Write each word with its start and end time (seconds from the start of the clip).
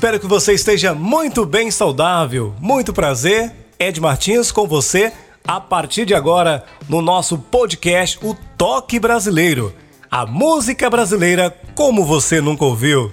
Espero 0.00 0.18
que 0.18 0.26
você 0.26 0.54
esteja 0.54 0.94
muito 0.94 1.44
bem 1.44 1.70
saudável. 1.70 2.54
Muito 2.58 2.90
prazer, 2.90 3.52
Ed 3.78 4.00
Martins 4.00 4.50
com 4.50 4.66
você 4.66 5.12
a 5.46 5.60
partir 5.60 6.06
de 6.06 6.14
agora 6.14 6.64
no 6.88 7.02
nosso 7.02 7.36
podcast 7.36 8.18
O 8.22 8.34
Toque 8.56 8.98
Brasileiro. 8.98 9.74
A 10.10 10.24
música 10.24 10.88
brasileira 10.88 11.54
como 11.74 12.02
você 12.02 12.40
nunca 12.40 12.64
ouviu. 12.64 13.12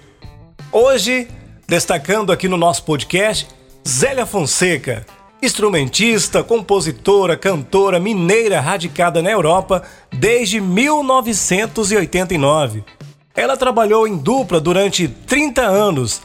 Hoje, 0.72 1.28
destacando 1.68 2.32
aqui 2.32 2.48
no 2.48 2.56
nosso 2.56 2.86
podcast, 2.86 3.50
Zélia 3.86 4.26
Fonseca, 4.26 5.06
instrumentista, 5.44 6.42
compositora, 6.42 7.36
cantora 7.36 8.00
mineira 8.00 8.62
radicada 8.62 9.22
na 9.22 9.30
Europa 9.30 9.84
desde 10.10 10.62
1989. 10.62 12.82
Ela 13.36 13.58
trabalhou 13.58 14.08
em 14.08 14.16
dupla 14.16 14.62
durante 14.62 15.10
30 15.10 15.64
anos 15.64 16.22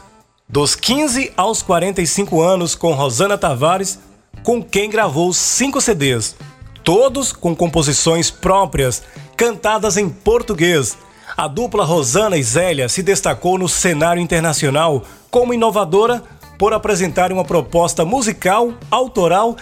dos 0.52 0.74
15 0.74 1.33
aos 1.34 1.62
45 1.62 2.42
anos 2.42 2.75
com 2.75 2.92
Rosana 2.92 3.39
Tavares, 3.39 3.98
com 4.42 4.62
quem 4.62 4.91
gravou 4.91 5.33
cinco 5.33 5.81
CDs, 5.81 6.36
todos 6.84 7.33
com 7.33 7.56
composições 7.56 8.31
próprias, 8.31 9.03
cantadas 9.34 9.97
em 9.97 10.11
português. 10.11 10.98
A 11.34 11.48
dupla 11.48 11.86
Rosana 11.86 12.36
e 12.36 12.42
Zélia 12.42 12.86
se 12.91 13.03
destacou 13.03 13.56
no 13.56 13.67
cenário 13.67 14.22
internacional 14.22 15.05
como 15.31 15.55
inovadora 15.55 16.22
por 16.59 16.75
apresentar 16.75 17.33
uma 17.33 17.44
proposta 17.44 18.05
musical 18.05 18.75
autoral 18.91 19.56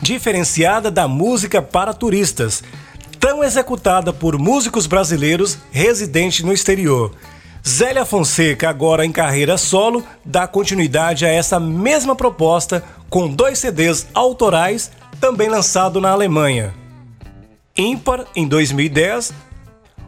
diferenciada 0.00 0.92
da 0.92 1.08
música 1.08 1.60
para 1.60 1.92
turistas, 1.92 2.62
tão 3.18 3.42
executada 3.42 4.12
por 4.12 4.38
músicos 4.38 4.86
brasileiros 4.86 5.58
residentes 5.72 6.44
no 6.44 6.52
exterior. 6.52 7.12
Zélia 7.66 8.04
Fonseca, 8.04 8.68
agora 8.70 9.04
em 9.04 9.12
carreira 9.12 9.58
solo, 9.58 10.04
dá 10.24 10.46
continuidade 10.46 11.26
a 11.26 11.28
essa 11.28 11.60
mesma 11.60 12.16
proposta 12.16 12.82
com 13.08 13.28
dois 13.28 13.58
CDs 13.58 14.06
autorais, 14.14 14.90
também 15.20 15.48
lançado 15.48 16.00
na 16.00 16.10
Alemanha. 16.10 16.74
Ímpar 17.76 18.24
em 18.34 18.48
2010, 18.48 19.32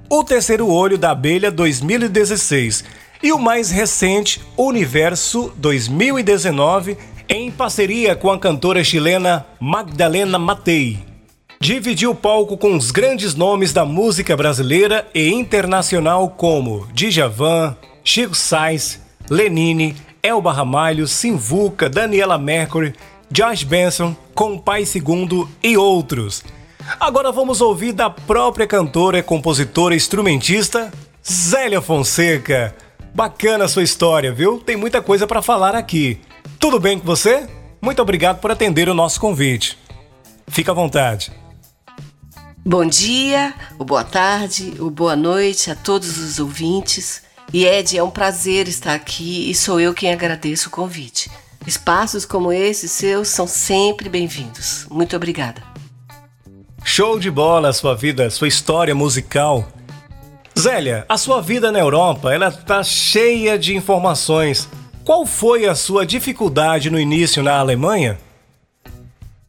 O 0.08 0.24
Terceiro 0.24 0.68
Olho 0.68 0.96
da 0.96 1.10
Abelha 1.10 1.50
2016 1.50 2.84
e 3.22 3.32
o 3.32 3.38
mais 3.38 3.70
recente, 3.70 4.40
Universo 4.56 5.52
2019, 5.56 6.96
em 7.28 7.50
parceria 7.50 8.16
com 8.16 8.30
a 8.30 8.38
cantora 8.38 8.82
chilena 8.82 9.46
Magdalena 9.60 10.38
Matei 10.38 11.11
dividiu 11.62 12.10
o 12.10 12.14
palco 12.14 12.58
com 12.58 12.76
os 12.76 12.90
grandes 12.90 13.36
nomes 13.36 13.72
da 13.72 13.84
música 13.84 14.36
brasileira 14.36 15.06
e 15.14 15.30
internacional 15.30 16.28
como 16.28 16.88
Djavan, 16.92 17.76
Chico 18.02 18.34
Sainz, 18.34 19.00
Lenine, 19.30 19.94
Elba 20.20 20.52
Ramalho, 20.52 21.06
Simvuca, 21.06 21.88
Daniela 21.88 22.36
Mercury, 22.36 22.94
Josh 23.30 23.62
Benson, 23.62 24.16
Compai 24.34 24.84
Segundo 24.84 25.48
e 25.62 25.76
outros. 25.76 26.42
Agora 26.98 27.30
vamos 27.30 27.60
ouvir 27.60 27.92
da 27.92 28.10
própria 28.10 28.66
cantora, 28.66 29.22
compositora 29.22 29.94
e 29.94 29.98
instrumentista 29.98 30.92
Zélia 31.24 31.80
Fonseca. 31.80 32.74
Bacana 33.14 33.66
a 33.66 33.68
sua 33.68 33.84
história, 33.84 34.32
viu? 34.32 34.58
Tem 34.58 34.76
muita 34.76 35.00
coisa 35.00 35.28
para 35.28 35.40
falar 35.40 35.76
aqui. 35.76 36.18
Tudo 36.58 36.80
bem 36.80 36.98
com 36.98 37.06
você? 37.06 37.46
Muito 37.80 38.02
obrigado 38.02 38.40
por 38.40 38.50
atender 38.50 38.88
o 38.88 38.94
nosso 38.94 39.20
convite. 39.20 39.78
Fica 40.48 40.72
à 40.72 40.74
vontade. 40.74 41.41
Bom 42.64 42.86
dia, 42.86 43.52
ou 43.76 43.84
boa 43.84 44.04
tarde, 44.04 44.74
ou 44.78 44.88
boa 44.88 45.16
noite 45.16 45.68
a 45.68 45.74
todos 45.74 46.16
os 46.18 46.38
ouvintes. 46.38 47.20
E 47.52 47.66
Ed, 47.66 47.98
é 47.98 48.02
um 48.04 48.10
prazer 48.10 48.68
estar 48.68 48.94
aqui 48.94 49.50
e 49.50 49.54
sou 49.54 49.80
eu 49.80 49.92
quem 49.92 50.12
agradeço 50.12 50.68
o 50.68 50.70
convite. 50.70 51.28
Espaços 51.66 52.24
como 52.24 52.52
esse 52.52 52.88
seus 52.88 53.26
são 53.26 53.48
sempre 53.48 54.08
bem-vindos. 54.08 54.86
Muito 54.88 55.16
obrigada. 55.16 55.60
Show 56.84 57.18
de 57.18 57.32
bola 57.32 57.70
a 57.70 57.72
sua 57.72 57.96
vida, 57.96 58.30
sua 58.30 58.46
história 58.46 58.94
musical. 58.94 59.66
Zélia, 60.56 61.04
a 61.08 61.18
sua 61.18 61.42
vida 61.42 61.72
na 61.72 61.80
Europa, 61.80 62.32
ela 62.32 62.52
tá 62.52 62.84
cheia 62.84 63.58
de 63.58 63.74
informações. 63.74 64.68
Qual 65.04 65.26
foi 65.26 65.66
a 65.66 65.74
sua 65.74 66.06
dificuldade 66.06 66.90
no 66.90 67.00
início 67.00 67.42
na 67.42 67.58
Alemanha? 67.58 68.20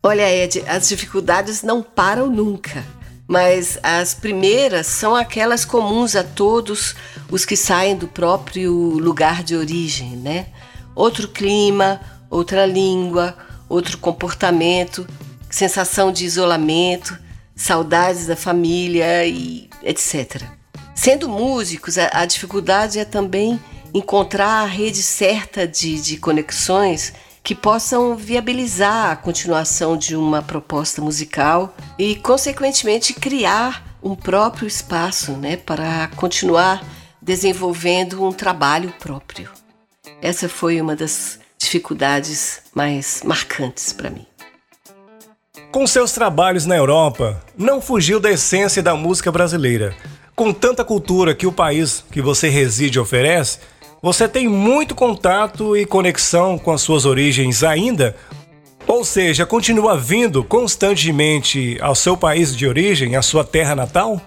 Olha, 0.01 0.27
Ed, 0.27 0.63
as 0.67 0.89
dificuldades 0.89 1.61
não 1.61 1.83
param 1.83 2.27
nunca 2.27 2.83
mas 3.27 3.77
as 3.81 4.13
primeiras 4.13 4.87
são 4.87 5.15
aquelas 5.15 5.65
comuns 5.65 6.15
a 6.15 6.23
todos 6.23 6.95
os 7.31 7.45
que 7.45 7.55
saem 7.55 7.95
do 7.95 8.07
próprio 8.07 8.73
lugar 8.73 9.43
de 9.43 9.55
origem, 9.55 10.17
né? 10.17 10.47
Outro 10.95 11.27
clima, 11.27 12.01
outra 12.29 12.65
língua, 12.65 13.35
outro 13.69 13.97
comportamento, 13.97 15.07
sensação 15.49 16.11
de 16.11 16.25
isolamento, 16.25 17.17
saudades 17.55 18.27
da 18.27 18.35
família 18.35 19.25
e 19.25 19.69
etc. 19.83 20.43
Sendo 20.93 21.27
músicos, 21.27 21.97
a, 21.97 22.09
a 22.13 22.25
dificuldade 22.25 22.99
é 22.99 23.05
também 23.05 23.59
encontrar 23.93 24.63
a 24.63 24.65
rede 24.65 25.01
certa 25.01 25.67
de, 25.67 26.01
de 26.01 26.17
conexões 26.17 27.13
que 27.43 27.53
possam 27.53 28.15
viabilizar 28.15 29.11
a 29.11 29.15
continuação 29.17 29.97
de 29.97 30.15
uma 30.15 30.41
proposta 30.41 31.01
musical 31.01 31.75
e, 31.99 32.15
consequentemente, 32.15 33.13
criar 33.13 33.83
um 34.01 34.15
próprio 34.15 34.65
espaço 34.65 35.33
né, 35.33 35.57
para 35.57 36.09
continuar 36.15 36.81
desenvolvendo 37.21 38.23
um 38.23 38.31
trabalho 38.31 38.93
próprio. 38.97 39.49
Essa 40.21 40.47
foi 40.47 40.79
uma 40.79 40.95
das 40.95 41.39
dificuldades 41.57 42.61
mais 42.73 43.21
marcantes 43.23 43.91
para 43.91 44.09
mim. 44.09 44.25
Com 45.71 45.85
seus 45.87 46.11
trabalhos 46.11 46.65
na 46.65 46.77
Europa, 46.77 47.43
não 47.57 47.81
fugiu 47.81 48.19
da 48.19 48.31
essência 48.31 48.81
da 48.81 48.95
música 48.95 49.31
brasileira. 49.31 49.95
Com 50.35 50.53
tanta 50.53 50.83
cultura 50.83 51.35
que 51.35 51.47
o 51.47 51.51
país 51.51 52.03
que 52.11 52.21
você 52.21 52.47
reside 52.47 52.99
oferece, 52.99 53.59
você 54.03 54.27
tem 54.27 54.49
muito 54.49 54.93
contato 54.93 55.77
e 55.77 55.85
conexão 55.85 56.59
com 56.59 56.73
as 56.73 56.81
suas 56.81 57.05
origens 57.05 57.63
ainda? 57.63 58.13
Ou 58.85 59.05
seja, 59.05 59.45
continua 59.45 59.97
vindo 59.97 60.43
constantemente 60.43 61.77
ao 61.79 61.95
seu 61.95 62.17
país 62.17 62.53
de 62.53 62.67
origem, 62.67 63.15
à 63.15 63.21
sua 63.21 63.45
terra 63.45 63.73
natal? 63.73 64.21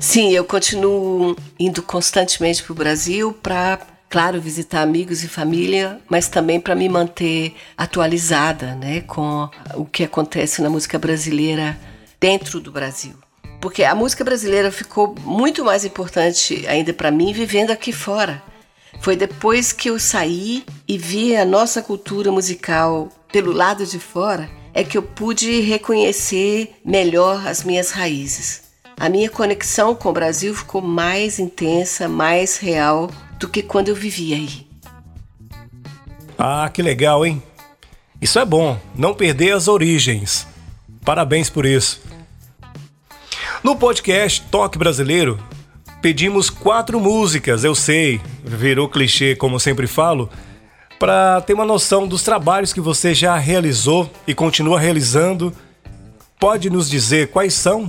Sim, 0.00 0.32
eu 0.32 0.44
continuo 0.44 1.36
indo 1.60 1.80
constantemente 1.80 2.60
para 2.60 2.72
o 2.72 2.74
Brasil 2.74 3.32
para, 3.32 3.78
claro, 4.10 4.40
visitar 4.40 4.82
amigos 4.82 5.22
e 5.22 5.28
família, 5.28 6.00
mas 6.10 6.26
também 6.26 6.58
para 6.58 6.74
me 6.74 6.88
manter 6.88 7.54
atualizada 7.76 8.74
né, 8.74 9.02
com 9.02 9.48
o 9.76 9.84
que 9.84 10.02
acontece 10.02 10.60
na 10.60 10.68
música 10.68 10.98
brasileira 10.98 11.78
dentro 12.18 12.58
do 12.58 12.72
Brasil 12.72 13.14
porque 13.60 13.84
a 13.84 13.94
música 13.94 14.24
brasileira 14.24 14.72
ficou 14.72 15.14
muito 15.20 15.64
mais 15.64 15.84
importante 15.84 16.66
ainda 16.66 16.92
para 16.92 17.12
mim 17.12 17.32
vivendo 17.32 17.70
aqui 17.70 17.92
fora. 17.92 18.42
Foi 19.02 19.16
depois 19.16 19.72
que 19.72 19.90
eu 19.90 19.98
saí 19.98 20.64
e 20.86 20.96
vi 20.96 21.34
a 21.34 21.44
nossa 21.44 21.82
cultura 21.82 22.30
musical 22.30 23.08
pelo 23.32 23.50
lado 23.50 23.84
de 23.84 23.98
fora 23.98 24.48
é 24.72 24.84
que 24.84 24.96
eu 24.96 25.02
pude 25.02 25.60
reconhecer 25.60 26.76
melhor 26.84 27.44
as 27.44 27.64
minhas 27.64 27.90
raízes. 27.90 28.62
A 28.96 29.08
minha 29.08 29.28
conexão 29.28 29.92
com 29.92 30.10
o 30.10 30.12
Brasil 30.12 30.54
ficou 30.54 30.80
mais 30.80 31.40
intensa, 31.40 32.08
mais 32.08 32.58
real 32.58 33.10
do 33.40 33.48
que 33.48 33.60
quando 33.60 33.88
eu 33.88 33.96
vivia 33.96 34.36
aí. 34.36 34.68
Ah, 36.38 36.70
que 36.72 36.80
legal, 36.80 37.26
hein? 37.26 37.42
Isso 38.20 38.38
é 38.38 38.44
bom, 38.44 38.78
não 38.94 39.14
perder 39.14 39.50
as 39.50 39.66
origens. 39.66 40.46
Parabéns 41.04 41.50
por 41.50 41.66
isso. 41.66 42.00
No 43.64 43.74
podcast 43.74 44.42
Toque 44.48 44.78
Brasileiro, 44.78 45.42
pedimos 46.02 46.50
quatro 46.50 47.00
músicas, 47.00 47.62
eu 47.62 47.76
sei, 47.76 48.20
virou 48.44 48.88
clichê 48.88 49.36
como 49.36 49.60
sempre 49.60 49.86
falo, 49.86 50.28
para 50.98 51.40
ter 51.42 51.54
uma 51.54 51.64
noção 51.64 52.08
dos 52.08 52.24
trabalhos 52.24 52.72
que 52.72 52.80
você 52.80 53.14
já 53.14 53.36
realizou 53.36 54.10
e 54.26 54.34
continua 54.34 54.80
realizando. 54.80 55.54
Pode 56.40 56.68
nos 56.68 56.90
dizer 56.90 57.28
quais 57.28 57.54
são? 57.54 57.88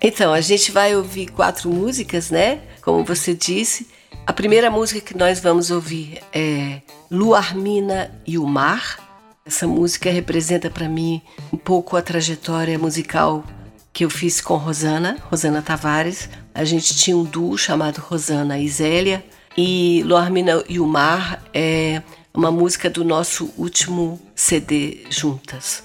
Então, 0.00 0.32
a 0.32 0.40
gente 0.40 0.72
vai 0.72 0.96
ouvir 0.96 1.28
quatro 1.28 1.70
músicas, 1.70 2.30
né? 2.30 2.60
Como 2.82 3.04
você 3.04 3.34
disse. 3.34 3.88
A 4.26 4.32
primeira 4.32 4.68
música 4.68 5.00
que 5.00 5.16
nós 5.16 5.38
vamos 5.38 5.70
ouvir 5.70 6.18
é 6.32 6.80
Luarmina 7.08 8.10
e 8.26 8.36
o 8.36 8.44
Mar. 8.44 8.98
Essa 9.44 9.66
música 9.66 10.10
representa 10.10 10.68
para 10.68 10.88
mim 10.88 11.22
um 11.52 11.56
pouco 11.56 11.96
a 11.96 12.02
trajetória 12.02 12.76
musical 12.76 13.44
que 13.96 14.04
eu 14.04 14.10
fiz 14.10 14.42
com 14.42 14.56
Rosana, 14.58 15.16
Rosana 15.30 15.62
Tavares. 15.62 16.28
A 16.54 16.66
gente 16.66 16.94
tinha 16.94 17.16
um 17.16 17.24
duo 17.24 17.56
chamado 17.56 17.96
Rosana 17.96 18.58
e 18.58 18.68
Zélia. 18.68 19.24
E 19.56 20.02
Luarmina 20.04 20.62
e 20.68 20.78
o 20.78 20.86
Mar 20.86 21.42
é 21.54 22.02
uma 22.34 22.50
música 22.50 22.90
do 22.90 23.02
nosso 23.02 23.50
último 23.56 24.20
CD 24.34 25.06
juntas. 25.08 25.82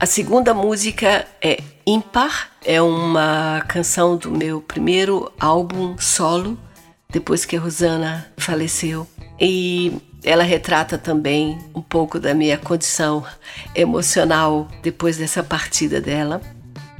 A 0.00 0.06
segunda 0.06 0.52
música 0.52 1.24
é 1.40 1.62
Ímpar, 1.86 2.50
é 2.64 2.82
uma 2.82 3.64
canção 3.68 4.16
do 4.16 4.32
meu 4.32 4.60
primeiro 4.60 5.30
álbum 5.38 5.96
solo, 5.98 6.58
depois 7.10 7.44
que 7.44 7.56
a 7.56 7.60
Rosana 7.60 8.26
faleceu. 8.38 9.06
E 9.40 10.02
ela 10.24 10.42
retrata 10.42 10.98
também 10.98 11.56
um 11.72 11.80
pouco 11.80 12.18
da 12.18 12.34
minha 12.34 12.58
condição 12.58 13.24
emocional 13.72 14.66
depois 14.82 15.16
dessa 15.16 15.44
partida 15.44 16.00
dela. 16.00 16.40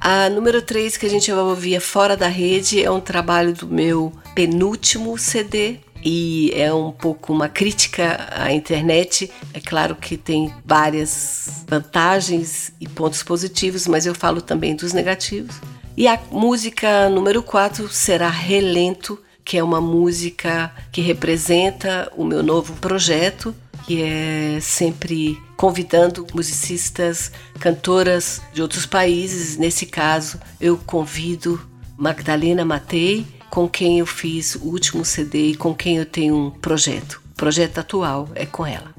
A 0.04 0.28
número 0.28 0.60
3 0.60 0.96
que 0.96 1.06
a 1.06 1.08
gente 1.08 1.30
vai 1.30 1.44
ouvir 1.44 1.76
é 1.76 1.80
Fora 1.80 2.16
da 2.16 2.26
Rede, 2.26 2.82
é 2.82 2.90
um 2.90 3.00
trabalho 3.00 3.54
do 3.54 3.68
meu 3.68 4.12
penúltimo 4.34 5.16
CD, 5.16 5.76
e 6.04 6.50
é 6.56 6.74
um 6.74 6.90
pouco 6.90 7.32
uma 7.32 7.48
crítica 7.48 8.28
à 8.32 8.52
internet. 8.52 9.30
É 9.54 9.60
claro 9.60 9.94
que 9.94 10.16
tem 10.16 10.52
várias 10.64 11.64
vantagens 11.68 12.72
e 12.80 12.88
pontos 12.88 13.22
positivos, 13.22 13.86
mas 13.86 14.04
eu 14.04 14.12
falo 14.12 14.42
também 14.42 14.74
dos 14.74 14.92
negativos. 14.92 15.54
E 15.96 16.08
a 16.08 16.18
música 16.32 17.08
número 17.08 17.40
4 17.40 17.88
será 17.88 18.28
Relento, 18.28 19.22
que 19.44 19.56
é 19.56 19.62
uma 19.62 19.80
música 19.80 20.72
que 20.90 21.00
representa 21.00 22.10
o 22.16 22.24
meu 22.24 22.42
novo 22.42 22.72
projeto, 22.80 23.54
que 23.86 24.02
é 24.02 24.58
sempre 24.60 25.40
convidando 25.56 26.26
musicistas, 26.34 27.32
cantoras 27.58 28.42
de 28.52 28.62
outros 28.62 28.86
países. 28.86 29.56
Nesse 29.56 29.86
caso, 29.86 30.40
eu 30.60 30.76
convido 30.76 31.60
Magdalena 31.96 32.64
Matei 32.64 33.26
com 33.50 33.68
quem 33.68 33.98
eu 33.98 34.06
fiz 34.06 34.54
o 34.54 34.64
último 34.64 35.04
CD 35.04 35.48
e 35.48 35.56
com 35.56 35.74
quem 35.74 35.98
eu 35.98 36.06
tenho 36.06 36.34
um 36.34 36.50
projeto. 36.50 37.20
O 37.32 37.34
projeto 37.34 37.78
atual 37.78 38.28
é 38.34 38.46
com 38.46 38.66
ela. 38.66 38.94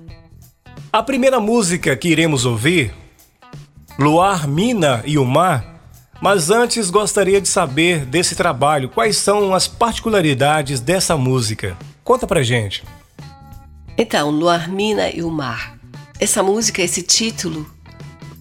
A 0.92 1.02
primeira 1.02 1.40
música 1.40 1.96
que 1.96 2.10
iremos 2.10 2.46
ouvir, 2.46 2.94
Luar, 3.98 4.48
Mina 4.48 5.02
e 5.06 5.18
o 5.18 5.26
Mar, 5.26 5.74
mas 6.22 6.50
antes 6.50 6.90
gostaria 6.90 7.42
de 7.42 7.48
saber 7.48 8.06
desse 8.06 8.36
trabalho, 8.36 8.90
quais 8.90 9.18
são 9.18 9.54
as 9.54 9.68
particularidades 9.68 10.80
dessa 10.80 11.18
música. 11.18 11.76
Conta 12.04 12.28
pra 12.28 12.44
gente. 12.44 12.84
Então, 13.98 14.32
Luar, 14.32 14.70
Mina 14.70 15.10
e 15.10 15.22
o 15.22 15.30
Mar. 15.30 15.78
Essa 16.20 16.42
música, 16.42 16.82
esse 16.82 17.04
título, 17.04 17.70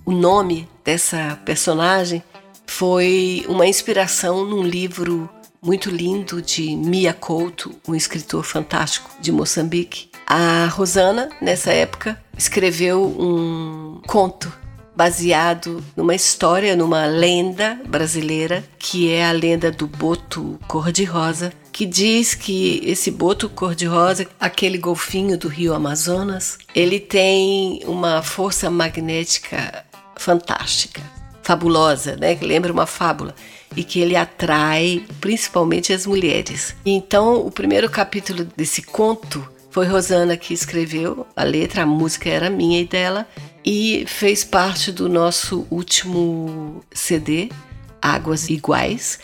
o 0.05 0.11
nome 0.11 0.67
dessa 0.83 1.39
personagem 1.45 2.23
foi 2.67 3.45
uma 3.49 3.67
inspiração 3.67 4.47
num 4.47 4.63
livro 4.63 5.29
muito 5.63 5.91
lindo 5.91 6.41
de 6.41 6.75
Mia 6.75 7.13
Couto, 7.13 7.75
um 7.87 7.95
escritor 7.95 8.45
fantástico 8.45 9.11
de 9.21 9.31
Moçambique. 9.31 10.09
A 10.27 10.67
Rosana, 10.67 11.29
nessa 11.41 11.71
época, 11.71 12.19
escreveu 12.37 13.05
um 13.05 14.01
conto 14.07 14.51
baseado 14.97 15.85
numa 15.95 16.15
história, 16.15 16.75
numa 16.75 17.05
lenda 17.05 17.79
brasileira, 17.87 18.65
que 18.79 19.11
é 19.11 19.27
a 19.27 19.33
lenda 19.33 19.71
do 19.71 19.87
boto 19.87 20.59
cor-de-rosa, 20.67 21.53
que 21.73 21.87
diz 21.87 22.35
que 22.35 22.83
esse 22.85 23.11
boto 23.11 23.49
cor-de-rosa, 23.49 24.27
aquele 24.39 24.77
golfinho 24.77 25.39
do 25.39 25.49
rio 25.49 25.73
Amazonas, 25.73 26.59
ele 26.75 27.01
tem 27.01 27.81
uma 27.87 28.23
força 28.23 28.71
magnética 28.71 29.85
fantástica, 30.17 31.01
fabulosa, 31.43 32.17
né? 32.17 32.35
Que 32.35 32.45
lembra 32.45 32.73
uma 32.73 32.87
fábula 32.87 33.35
e 33.75 33.83
que 33.83 34.01
ele 34.01 34.15
atrai 34.15 35.05
principalmente 35.21 35.93
as 35.93 36.07
mulheres. 36.07 36.77
Então, 36.85 37.47
o 37.47 37.51
primeiro 37.51 37.89
capítulo 37.89 38.47
desse 38.57 38.83
conto 38.83 39.47
foi 39.71 39.87
Rosana 39.87 40.37
que 40.37 40.53
escreveu 40.53 41.27
a 41.35 41.43
letra, 41.43 41.83
a 41.83 41.87
música 41.87 42.29
era 42.29 42.51
minha 42.51 42.81
e 42.81 42.85
dela, 42.85 43.27
e 43.65 44.05
fez 44.07 44.45
parte 44.45 44.93
do 44.93 45.09
nosso 45.09 45.67
último 45.71 46.85
CD, 46.93 47.49
Águas 48.01 48.51
Iguais. 48.51 49.19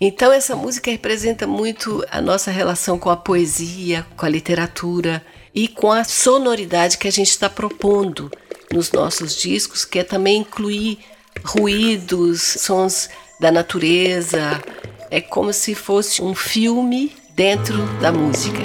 Então, 0.00 0.32
essa 0.32 0.54
música 0.54 0.90
representa 0.90 1.46
muito 1.46 2.04
a 2.10 2.20
nossa 2.20 2.50
relação 2.52 2.98
com 2.98 3.10
a 3.10 3.16
poesia, 3.16 4.06
com 4.16 4.24
a 4.24 4.28
literatura 4.28 5.24
e 5.52 5.66
com 5.66 5.90
a 5.90 6.04
sonoridade 6.04 6.98
que 6.98 7.08
a 7.08 7.12
gente 7.12 7.30
está 7.30 7.50
propondo 7.50 8.30
nos 8.72 8.92
nossos 8.92 9.34
discos, 9.34 9.84
que 9.84 9.98
é 9.98 10.04
também 10.04 10.42
incluir 10.42 10.98
ruídos, 11.44 12.42
sons 12.42 13.08
da 13.40 13.50
natureza. 13.50 14.62
É 15.10 15.20
como 15.20 15.52
se 15.52 15.74
fosse 15.74 16.22
um 16.22 16.34
filme 16.34 17.12
dentro 17.34 17.84
da 18.00 18.12
música. 18.12 18.62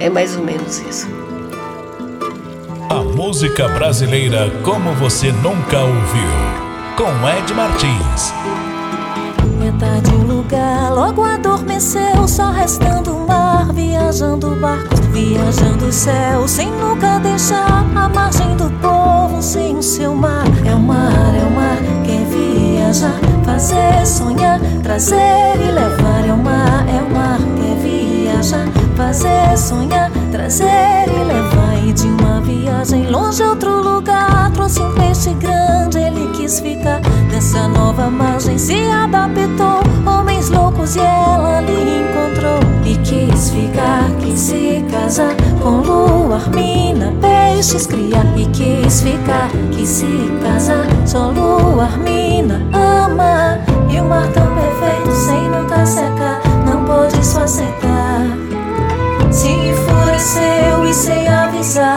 É 0.00 0.10
mais 0.10 0.36
ou 0.36 0.42
menos 0.42 0.78
isso. 0.78 1.06
A 2.90 3.02
música 3.02 3.68
brasileira 3.68 4.50
como 4.62 4.92
você 4.94 5.30
nunca 5.30 5.80
ouviu. 5.80 6.54
Com 6.96 7.28
Ed 7.28 7.52
Martins. 7.54 8.73
Metade 9.64 10.10
o 10.10 10.26
lugar 10.26 10.92
logo 10.92 11.24
adormeceu, 11.24 12.28
só 12.28 12.50
restando 12.50 13.16
o 13.16 13.26
mar, 13.26 13.72
viajando 13.72 14.50
barcos, 14.56 15.00
viajando 15.10 15.86
o 15.86 15.92
céu, 15.92 16.46
sem 16.46 16.70
nunca 16.70 17.18
deixar 17.20 17.82
a 17.96 18.06
margem 18.10 18.54
do 18.56 18.70
povo 18.82 19.40
sem 19.40 19.78
o 19.78 19.82
seu 19.82 20.14
mar. 20.14 20.44
É 20.66 20.74
o 20.74 20.78
mar, 20.78 21.34
é 21.34 21.46
o 21.46 21.50
mar, 21.50 21.78
quer 22.04 22.26
viajar, 22.26 23.18
fazer, 23.42 24.06
sonhar, 24.06 24.60
trazer 24.82 25.56
e 25.56 25.72
levar. 25.72 26.28
É 26.28 26.32
o 26.34 26.36
mar, 26.36 26.86
é 26.86 27.02
o 27.02 27.10
mar, 27.10 27.38
quer 27.56 27.76
viajar, 27.80 28.66
fazer, 28.94 29.56
sonhar, 29.56 30.10
trazer 30.30 31.08
e 31.08 31.24
levar. 31.24 31.63
Viagem 32.84 33.10
longe 33.10 33.42
a 33.42 33.48
outro 33.48 33.82
lugar, 33.82 34.50
trouxe 34.52 34.82
um 34.82 34.92
peixe 34.92 35.32
grande, 35.32 35.96
ele 35.96 36.28
quis 36.34 36.60
ficar 36.60 37.00
nessa 37.32 37.66
nova 37.66 38.10
margem, 38.10 38.58
se 38.58 38.74
adaptou. 38.90 39.80
Homens 40.06 40.50
loucos 40.50 40.94
e 40.94 40.98
ela 40.98 41.58
ali 41.58 41.72
encontrou 41.72 42.60
e 42.84 42.94
quis 42.98 43.48
ficar, 43.48 44.10
quis 44.20 44.38
se 44.38 44.84
casar 44.90 45.34
com 45.62 45.80
luar, 45.80 46.46
mina, 46.50 47.10
peixes 47.22 47.86
criar 47.86 48.26
e 48.36 48.44
quis 48.48 49.00
ficar, 49.00 49.48
quis 49.72 49.88
se 49.88 50.30
casar, 50.42 50.84
só 51.06 51.30
luar, 51.30 51.96
mina, 51.96 52.60
ama 52.74 53.58
e 53.88 53.98
o 53.98 54.04
mar 54.04 54.28
tão 54.34 54.46
perfeito 54.54 55.10
sem 55.10 55.48
nunca 55.48 55.86
secar, 55.86 56.42
não 56.66 56.84
pôde 56.84 57.24
só 57.24 57.44
aceitar. 57.44 58.44
Se 59.30 59.48
enfureceu 59.48 60.84
e 60.84 60.94
sem 60.94 61.26
avisar, 61.26 61.93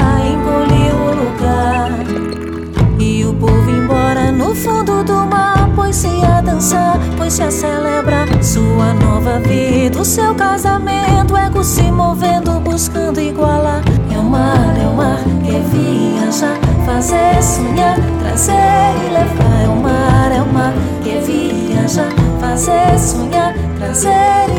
a 6.73 6.77
dançar, 6.77 6.99
pôs-se 7.17 7.43
a 7.43 7.51
celebrar 7.51 8.27
sua 8.43 8.93
nova 8.93 9.39
vida, 9.39 9.99
o 9.99 10.05
seu 10.05 10.33
casamento, 10.35 11.35
ego 11.37 11.63
se 11.63 11.91
movendo, 11.91 12.59
buscando 12.59 13.19
igualar. 13.19 13.81
É 14.13 14.17
o 14.17 14.23
mar, 14.23 14.75
é 14.77 14.87
o 14.87 14.93
mar, 14.93 15.19
quer 15.45 15.61
viajar, 15.61 16.57
fazer, 16.85 17.41
sonhar, 17.41 17.97
trazer 18.19 18.53
e 18.53 19.13
levar. 19.13 19.63
É 19.63 19.67
o 19.67 19.75
mar, 19.75 20.31
é 20.31 20.41
o 20.41 20.53
mar, 20.53 20.73
quer 21.03 21.21
viajar, 21.21 22.11
fazer, 22.39 22.99
sonhar, 22.99 23.53
trazer 23.77 24.49
e 24.55 24.56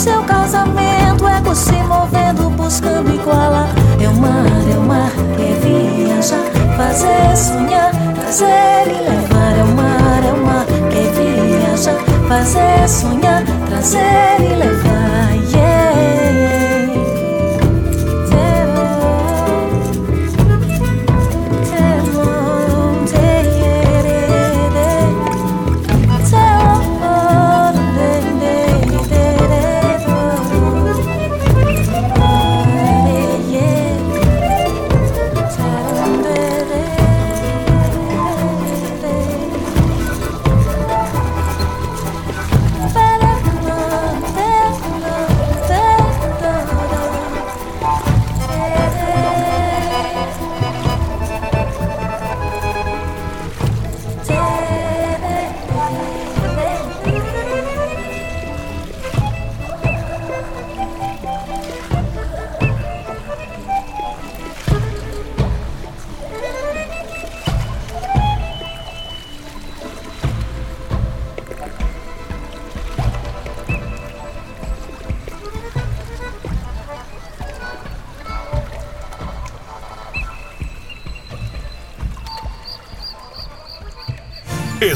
seu 0.00 0.22
casamento 0.24 1.28
Ego 1.28 1.54
se 1.54 1.72
movendo, 1.84 2.48
buscando 2.56 3.14
igualar 3.14 3.68
É 4.00 4.08
o 4.08 4.16
mar, 4.16 4.46
é 4.72 4.78
o 4.78 4.82
mar, 4.82 5.12
quer 5.36 5.54
viajar 5.60 6.60
Fazer 6.76 7.36
sonhar, 7.36 7.90
trazer 8.14 8.86
e 8.86 9.04
levar. 9.04 9.58
É 9.58 9.62
o 9.62 9.76
mar, 9.76 10.24
é 10.24 10.32
o 10.32 10.46
mar, 10.46 10.66
quer 10.90 11.12
viajar, 11.12 11.94
fazer 12.26 12.88
sonhar, 12.88 13.44
trazer 13.68 14.29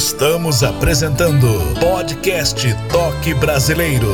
Estamos 0.07 0.63
apresentando 0.63 1.49
Podcast 1.81 2.61
Toque 2.93 3.33
Brasileiro. 3.33 4.13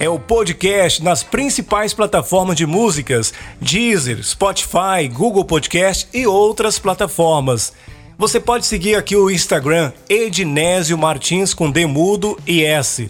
É 0.00 0.08
o 0.08 0.18
podcast 0.18 1.00
nas 1.04 1.22
principais 1.22 1.94
plataformas 1.94 2.56
de 2.56 2.66
músicas: 2.66 3.32
Deezer, 3.60 4.20
Spotify, 4.24 5.06
Google 5.08 5.44
Podcast 5.44 6.08
e 6.12 6.26
outras 6.26 6.80
plataformas. 6.80 7.72
Você 8.18 8.40
pode 8.40 8.66
seguir 8.66 8.96
aqui 8.96 9.14
o 9.14 9.30
Instagram 9.30 9.92
Ednésio 10.08 10.98
Martins 10.98 11.54
com 11.54 11.70
D 11.70 11.86
mudo 11.86 12.36
e 12.44 12.64
S. 12.64 13.08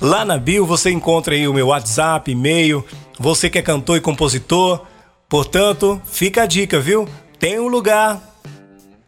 Lá 0.00 0.24
na 0.24 0.38
bio 0.38 0.64
você 0.64 0.90
encontra 0.90 1.34
aí 1.34 1.46
o 1.46 1.52
meu 1.52 1.66
WhatsApp, 1.68 2.30
e-mail, 2.30 2.84
você 3.18 3.50
que 3.50 3.58
é 3.58 3.62
cantor 3.62 3.98
e 3.98 4.00
compositor. 4.00 4.86
Portanto, 5.28 6.00
fica 6.06 6.44
a 6.44 6.46
dica, 6.46 6.80
viu? 6.80 7.06
Tem 7.38 7.60
um 7.60 7.68
lugar 7.68 8.20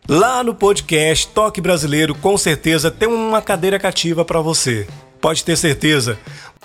lá 0.06 0.44
no 0.44 0.54
podcast 0.54 1.28
Toque 1.28 1.60
Brasileiro, 1.60 2.14
com 2.14 2.36
certeza 2.36 2.90
tem 2.90 3.08
uma 3.08 3.40
cadeira 3.40 3.78
cativa 3.78 4.24
para 4.24 4.40
você. 4.40 4.86
Pode 5.20 5.42
ter 5.44 5.56
certeza. 5.56 6.18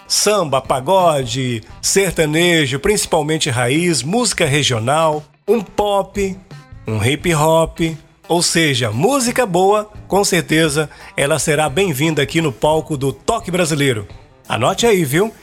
Samba, 0.08 0.62
pagode, 0.62 1.64
sertanejo, 1.82 2.80
principalmente 2.80 3.50
raiz, 3.50 4.04
música 4.04 4.46
regional, 4.46 5.24
um 5.48 5.62
pop, 5.62 6.38
um 6.86 7.04
hip 7.04 7.34
hop, 7.34 7.80
ou 8.28 8.42
seja, 8.42 8.92
música 8.92 9.46
boa, 9.46 9.90
com 10.08 10.24
certeza 10.24 10.90
ela 11.16 11.40
será 11.40 11.70
bem-vinda 11.70 12.22
aqui 12.22 12.42
no 12.42 12.52
palco 12.52 12.98
do 12.98 13.14
Toque 13.14 13.50
Brasileiro. 13.50 14.08
Anote 14.48 14.86
aí, 14.86 15.06
viu? 15.06 15.34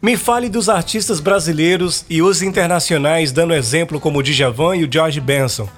Me 0.00 0.16
fale 0.16 0.48
dos 0.48 0.68
artistas 0.68 1.18
brasileiros 1.18 2.04
e 2.08 2.22
os 2.22 2.42
internacionais, 2.42 3.32
dando 3.32 3.54
exemplo 3.54 3.98
como 3.98 4.18
o 4.18 4.22
Djavan 4.22 4.76
e 4.76 4.84
o 4.84 4.92
George 4.92 5.20
Benson. 5.20 5.68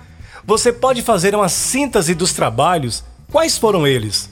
Você 0.44 0.72
pode 0.72 1.00
fazer 1.00 1.34
uma 1.34 1.48
síntese 1.48 2.14
dos 2.14 2.32
trabalhos? 2.32 3.04
Quais 3.30 3.56
foram 3.56 3.86
eles? 3.86 4.28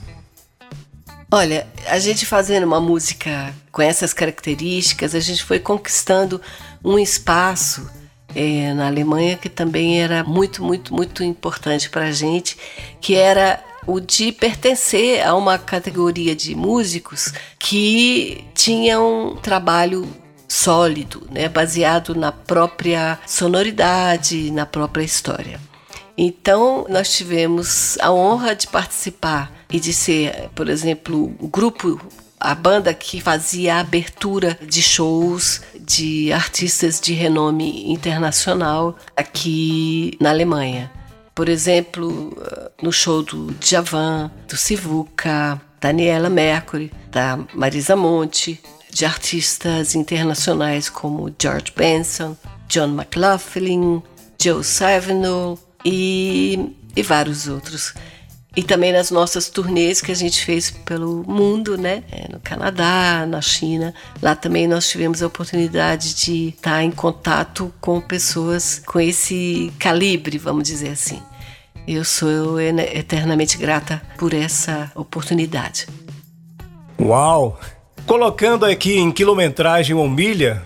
Olha, 1.31 1.67
a 1.87 1.97
gente 1.97 2.25
fazendo 2.25 2.65
uma 2.65 2.79
música 2.79 3.53
com 3.71 3.81
essas 3.81 4.13
características, 4.13 5.15
a 5.15 5.19
gente 5.19 5.43
foi 5.43 5.59
conquistando 5.59 6.41
um 6.83 6.99
espaço 6.99 7.89
é, 8.35 8.73
na 8.73 8.87
Alemanha 8.87 9.37
que 9.37 9.49
também 9.49 10.01
era 10.01 10.23
muito, 10.23 10.63
muito, 10.63 10.93
muito 10.93 11.23
importante 11.23 11.89
para 11.89 12.05
a 12.05 12.11
gente, 12.11 12.57
que 13.01 13.15
era 13.15 13.63
o 13.87 13.99
de 13.99 14.31
pertencer 14.31 15.25
a 15.25 15.35
uma 15.35 15.57
categoria 15.57 16.35
de 16.35 16.55
músicos 16.55 17.33
que 17.57 18.43
tinham 18.53 19.31
um 19.31 19.35
trabalho 19.35 20.07
sólido, 20.47 21.27
né, 21.31 21.47
baseado 21.47 22.15
na 22.15 22.31
própria 22.31 23.19
sonoridade, 23.25 24.51
na 24.51 24.65
própria 24.65 25.03
história. 25.03 25.59
Então, 26.17 26.85
nós 26.89 27.15
tivemos 27.15 27.97
a 27.99 28.11
honra 28.11 28.53
de 28.53 28.67
participar 28.67 29.51
e 29.71 29.79
de 29.79 29.93
ser, 29.93 30.49
por 30.53 30.67
exemplo, 30.67 31.33
o 31.39 31.47
grupo 31.47 31.99
a 32.39 32.55
banda 32.55 32.93
que 32.93 33.19
fazia 33.19 33.75
a 33.75 33.79
abertura 33.79 34.57
de 34.61 34.81
shows 34.81 35.61
de 35.79 36.31
artistas 36.31 36.99
de 36.99 37.13
renome 37.13 37.91
internacional 37.91 38.95
aqui 39.15 40.17
na 40.21 40.29
Alemanha. 40.29 40.91
Por 41.35 41.49
exemplo, 41.49 42.37
no 42.81 42.91
show 42.91 43.23
do 43.23 43.53
Djavan, 43.59 44.31
do 44.47 44.55
Sivuca, 44.55 45.59
Daniela 45.79 46.29
Mercury, 46.29 46.91
da 47.09 47.39
Marisa 47.53 47.95
Monte, 47.95 48.61
de 48.91 49.05
artistas 49.05 49.95
internacionais 49.95 50.89
como 50.89 51.33
George 51.39 51.71
Benson, 51.75 52.35
John 52.67 52.89
McLaughlin, 52.89 54.01
Joe 54.41 54.63
Savinol 54.63 55.59
e, 55.85 56.75
e 56.95 57.01
vários 57.01 57.47
outros. 57.47 57.93
E 58.59 58.63
também 58.63 58.91
nas 58.91 59.09
nossas 59.09 59.47
turnês 59.47 60.01
que 60.01 60.11
a 60.11 60.15
gente 60.15 60.43
fez 60.43 60.69
pelo 60.69 61.23
mundo, 61.25 61.77
né? 61.77 62.03
É, 62.11 62.29
no 62.29 62.41
Canadá, 62.41 63.25
na 63.25 63.41
China. 63.41 63.93
Lá 64.21 64.35
também 64.35 64.67
nós 64.67 64.89
tivemos 64.89 65.23
a 65.23 65.27
oportunidade 65.27 66.13
de 66.13 66.49
estar 66.49 66.83
em 66.83 66.91
contato 66.91 67.73
com 67.79 68.01
pessoas 68.01 68.81
com 68.85 68.99
esse 68.99 69.71
calibre, 69.79 70.37
vamos 70.37 70.63
dizer 70.63 70.89
assim. 70.89 71.21
Eu 71.87 72.03
sou 72.03 72.59
eternamente 72.59 73.57
grata 73.57 74.01
por 74.17 74.33
essa 74.33 74.91
oportunidade. 74.93 75.87
Uau! 76.99 77.57
Colocando 78.05 78.65
aqui 78.65 78.97
em 78.97 79.09
quilometragem 79.09 79.95
ou 79.95 80.09
milha, 80.09 80.63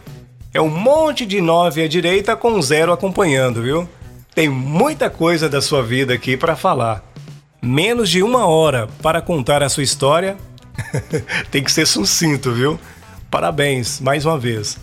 é 0.52 0.60
um 0.60 0.68
monte 0.68 1.28
de 1.28 1.40
nove 1.40 1.84
à 1.84 1.88
direita 1.88 2.36
com 2.36 2.60
zero 2.60 2.92
acompanhando, 2.92 3.62
viu? 3.62 3.88
Tem 4.34 4.50
muita 4.50 5.12
coisa 5.12 5.48
da 5.48 5.62
sua 5.62 5.84
vida 5.84 6.12
aqui 6.12 6.36
para 6.36 6.56
falar 6.56 7.13
menos 7.64 8.10
de 8.10 8.22
uma 8.22 8.46
hora 8.46 8.88
para 9.02 9.22
contar 9.22 9.64
a 9.64 9.70
sua 9.70 9.84
história, 9.84 10.38
tem 11.50 11.64
que 11.64 11.72
ser 11.72 11.88
sucinto, 11.88 12.52
viu? 12.52 12.78
Parabéns, 13.32 14.02
mais 14.02 14.26
uma 14.26 14.38
vez. 14.38 14.78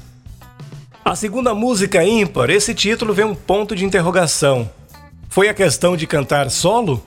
A 1.04 1.14
segunda 1.14 1.54
música 1.54 2.02
ímpar, 2.02 2.48
esse 2.48 2.74
título 2.74 3.12
vem 3.12 3.26
um 3.26 3.34
ponto 3.34 3.76
de 3.76 3.84
interrogação. 3.84 4.70
Foi 5.28 5.48
a 5.48 5.54
questão 5.54 5.96
de 5.96 6.06
cantar 6.06 6.50
solo? 6.50 7.04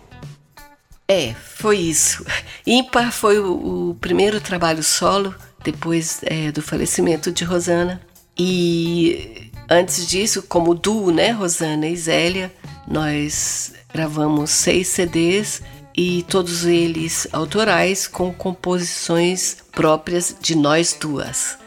É, 1.08 1.34
foi 1.34 1.77
isso. 1.77 2.25
Ímpar 2.65 3.12
foi 3.12 3.39
o, 3.39 3.89
o 3.89 3.96
primeiro 3.96 4.39
trabalho 4.39 4.84
solo 4.84 5.34
depois 5.63 6.22
é, 6.24 6.51
do 6.51 6.62
falecimento 6.62 7.32
de 7.32 7.44
Rosana. 7.44 8.01
E 8.38 9.51
antes 9.70 10.08
disso, 10.08 10.44
como 10.44 10.74
duo, 10.74 11.12
né, 11.12 11.32
Rosana 11.32 11.88
e 11.88 11.96
Zélia, 11.96 12.53
nós 12.88 13.74
Gravamos 13.94 14.50
seis 14.50 14.88
CDs 14.88 15.62
e 15.96 16.24
todos 16.24 16.66
eles 16.66 17.28
autorais 17.32 18.08
com 18.08 18.34
composições 18.34 19.58
próprias 19.72 20.36
de 20.42 20.56
nós 20.56 20.98
duas. 21.00 21.58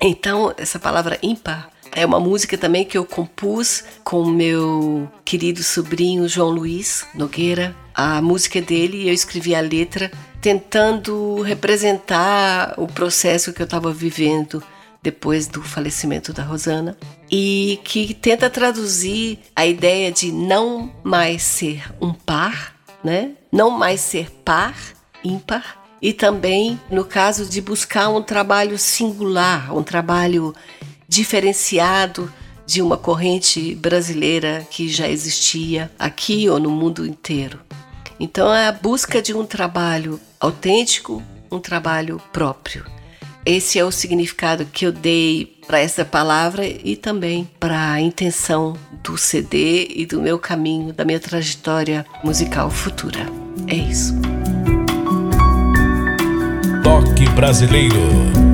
Então, 0.00 0.52
essa 0.56 0.78
palavra 0.78 1.18
ímpar 1.22 1.70
é 1.92 2.04
uma 2.04 2.20
música 2.20 2.56
também 2.58 2.84
que 2.84 2.98
eu 2.98 3.04
compus 3.04 3.82
com 4.04 4.24
meu 4.24 5.08
querido 5.24 5.62
sobrinho 5.62 6.28
João 6.28 6.50
Luiz 6.50 7.06
Nogueira. 7.14 7.74
A 7.94 8.20
música 8.22 8.60
dele, 8.60 9.08
eu 9.08 9.14
escrevi 9.14 9.54
a 9.54 9.60
letra 9.60 10.10
tentando 10.40 11.40
representar 11.42 12.74
o 12.76 12.86
processo 12.86 13.52
que 13.52 13.60
eu 13.60 13.64
estava 13.64 13.92
vivendo 13.92 14.62
depois 15.02 15.46
do 15.46 15.62
falecimento 15.62 16.32
da 16.32 16.42
Rosana, 16.42 16.96
e 17.30 17.80
que 17.84 18.14
tenta 18.14 18.50
traduzir 18.50 19.38
a 19.54 19.66
ideia 19.66 20.10
de 20.10 20.32
não 20.32 20.92
mais 21.02 21.42
ser 21.42 21.84
um 22.00 22.12
par, 22.12 22.74
né? 23.02 23.32
Não 23.52 23.70
mais 23.70 24.00
ser 24.00 24.30
par, 24.44 24.76
ímpar, 25.24 25.82
e 26.00 26.12
também 26.12 26.80
no 26.90 27.04
caso 27.04 27.46
de 27.46 27.60
buscar 27.60 28.08
um 28.08 28.22
trabalho 28.22 28.78
singular, 28.78 29.76
um 29.76 29.82
trabalho 29.82 30.54
diferenciado 31.08 32.32
de 32.66 32.82
uma 32.82 32.98
corrente 32.98 33.74
brasileira 33.74 34.66
que 34.70 34.88
já 34.88 35.08
existia 35.08 35.90
aqui 35.98 36.48
ou 36.48 36.58
no 36.58 36.70
mundo 36.70 37.06
inteiro. 37.06 37.60
Então 38.20 38.52
é 38.52 38.66
a 38.66 38.72
busca 38.72 39.22
de 39.22 39.32
um 39.32 39.46
trabalho 39.46 40.20
autêntico, 40.38 41.22
um 41.50 41.58
trabalho 41.58 42.20
próprio. 42.32 42.84
Esse 43.48 43.78
é 43.78 43.84
o 43.84 43.90
significado 43.90 44.66
que 44.66 44.84
eu 44.84 44.92
dei 44.92 45.56
para 45.66 45.78
essa 45.78 46.04
palavra 46.04 46.66
e 46.66 46.94
também 46.94 47.48
para 47.58 47.92
a 47.92 47.98
intenção 47.98 48.76
do 49.02 49.16
CD 49.16 49.88
e 49.88 50.04
do 50.04 50.20
meu 50.20 50.38
caminho, 50.38 50.92
da 50.92 51.02
minha 51.02 51.18
trajetória 51.18 52.04
musical 52.22 52.70
futura. 52.70 53.26
É 53.66 53.74
isso. 53.74 54.14
Toque 56.84 57.26
brasileiro. 57.30 58.47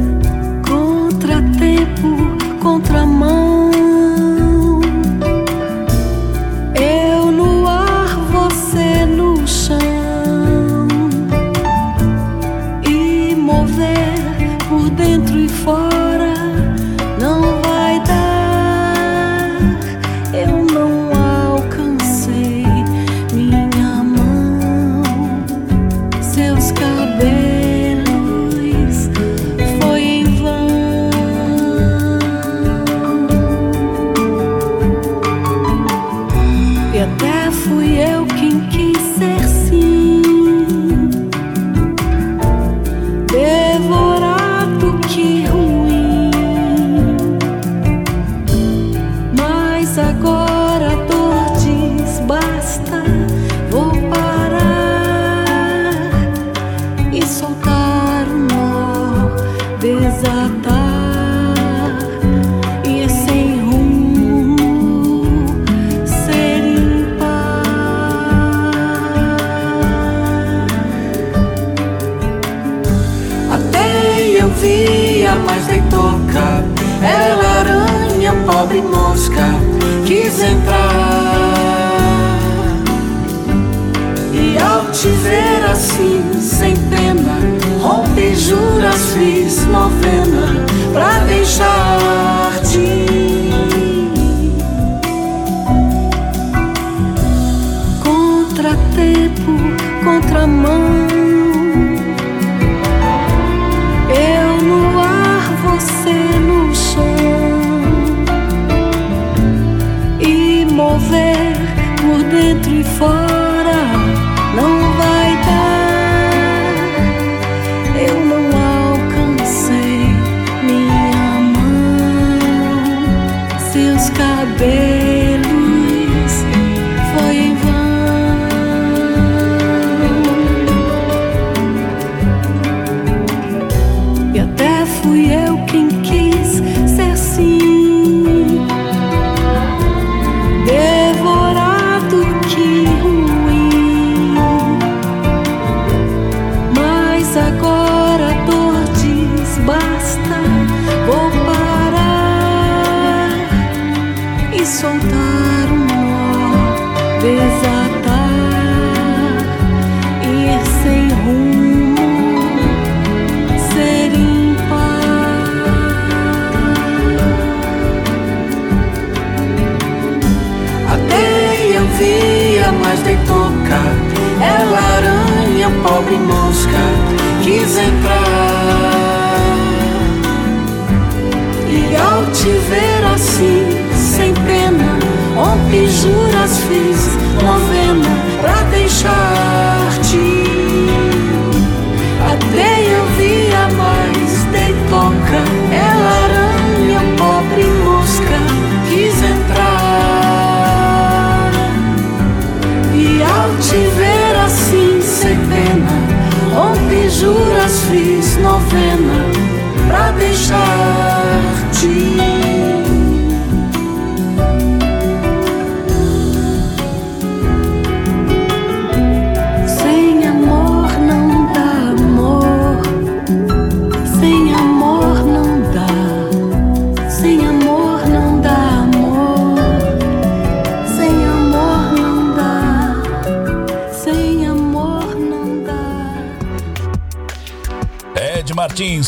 Te 85.05 85.11
ver 85.11 85.63
assim, 85.71 86.41
sem 86.41 86.75
pena, 86.89 87.39
rompi 87.83 88.35
juras, 88.35 89.13
fiz 89.13 89.67
novena 89.67 90.65
pra 90.95 91.19
deixar-te. 91.27 92.54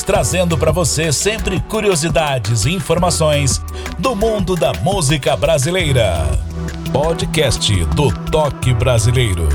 Trazendo 0.06 0.56
para 0.56 0.70
você 0.70 1.12
sempre 1.12 1.58
curiosidades 1.58 2.64
e 2.64 2.70
informações 2.70 3.60
do 3.98 4.14
mundo 4.14 4.54
da 4.54 4.72
música 4.74 5.36
brasileira. 5.36 6.14
Podcast 6.92 7.74
do 7.86 8.12
Toque 8.30 8.72
Brasileiro. 8.72 9.48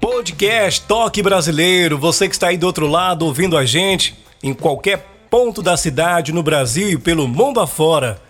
Podcast 0.00 0.82
Toque 0.82 1.20
Brasileiro, 1.24 1.98
você 1.98 2.28
que 2.28 2.36
está 2.36 2.48
aí 2.48 2.56
do 2.56 2.68
outro 2.68 2.86
lado 2.86 3.26
ouvindo 3.26 3.58
a 3.58 3.66
gente 3.66 4.16
em 4.44 4.54
qualquer 4.54 5.04
ponto 5.28 5.60
da 5.60 5.76
cidade, 5.76 6.32
no 6.32 6.42
Brasil 6.44 6.88
e 6.88 6.96
pelo 6.96 7.26
mundo 7.26 7.58
afora. 7.58 8.27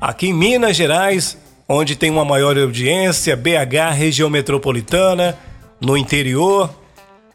Aqui 0.00 0.28
em 0.28 0.32
Minas 0.32 0.76
Gerais, 0.76 1.36
onde 1.68 1.96
tem 1.96 2.08
uma 2.08 2.24
maior 2.24 2.56
audiência, 2.56 3.36
BH, 3.36 3.94
região 3.96 4.30
metropolitana, 4.30 5.36
no 5.80 5.96
interior, 5.96 6.70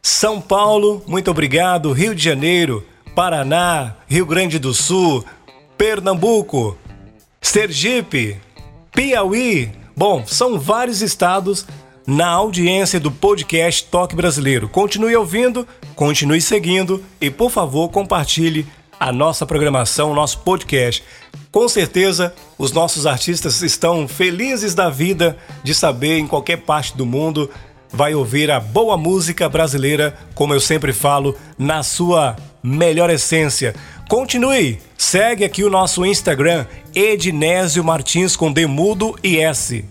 São 0.02 0.40
Paulo, 0.40 1.04
muito 1.06 1.30
obrigado, 1.30 1.92
Rio 1.92 2.16
de 2.16 2.24
Janeiro, 2.24 2.86
Paraná, 3.14 3.96
Rio 4.08 4.26
Grande 4.26 4.60
do 4.60 4.74
Sul, 4.74 5.26
Pernambuco, 5.78 6.78
Sergipe, 7.42 8.38
Piauí. 8.94 9.70
Bom, 9.96 10.26
são 10.26 10.58
vários 10.58 11.02
estados 11.02 11.68
na 12.08 12.28
audiência 12.28 12.98
do 12.98 13.12
podcast 13.12 13.84
Toque 13.86 14.16
Brasileiro. 14.16 14.70
Continue 14.70 15.16
ouvindo, 15.18 15.68
continue 15.96 16.40
seguindo 16.40 17.04
e, 17.20 17.30
por 17.30 17.52
favor, 17.52 17.90
compartilhe 17.90 18.66
a 19.04 19.12
nossa 19.12 19.46
programação, 19.46 20.12
o 20.12 20.16
nosso 20.16 20.40
podcast. 20.40 21.04
Com 21.52 21.68
certeza, 21.68 22.34
os 22.58 22.72
nossos 22.72 23.06
artistas 23.06 23.62
estão 23.62 24.08
felizes 24.08 24.74
da 24.74 24.90
vida 24.90 25.38
de 25.62 25.76
saber 25.76 26.20
em 26.20 26.26
qualquer 26.26 26.60
parte 26.60 26.96
do 26.96 27.06
mundo 27.06 27.50
vai 27.92 28.16
ouvir 28.16 28.50
a 28.50 28.62
boa 28.62 28.96
música 28.96 29.50
brasileira, 29.50 30.18
como 30.34 30.54
eu 30.54 30.60
sempre 30.62 30.94
falo, 30.94 31.38
na 31.60 31.84
sua 31.84 32.38
melhor 32.64 33.10
essência. 33.10 33.76
Continue, 34.08 34.80
segue 34.98 35.44
aqui 35.44 35.66
o 35.66 35.70
nosso 35.70 36.06
Instagram, 36.06 36.66
Ednésio 36.96 37.84
Martins 37.84 38.38
com 38.38 38.54
Demudo 38.54 39.20
e 39.22 39.38
S. 39.38 39.84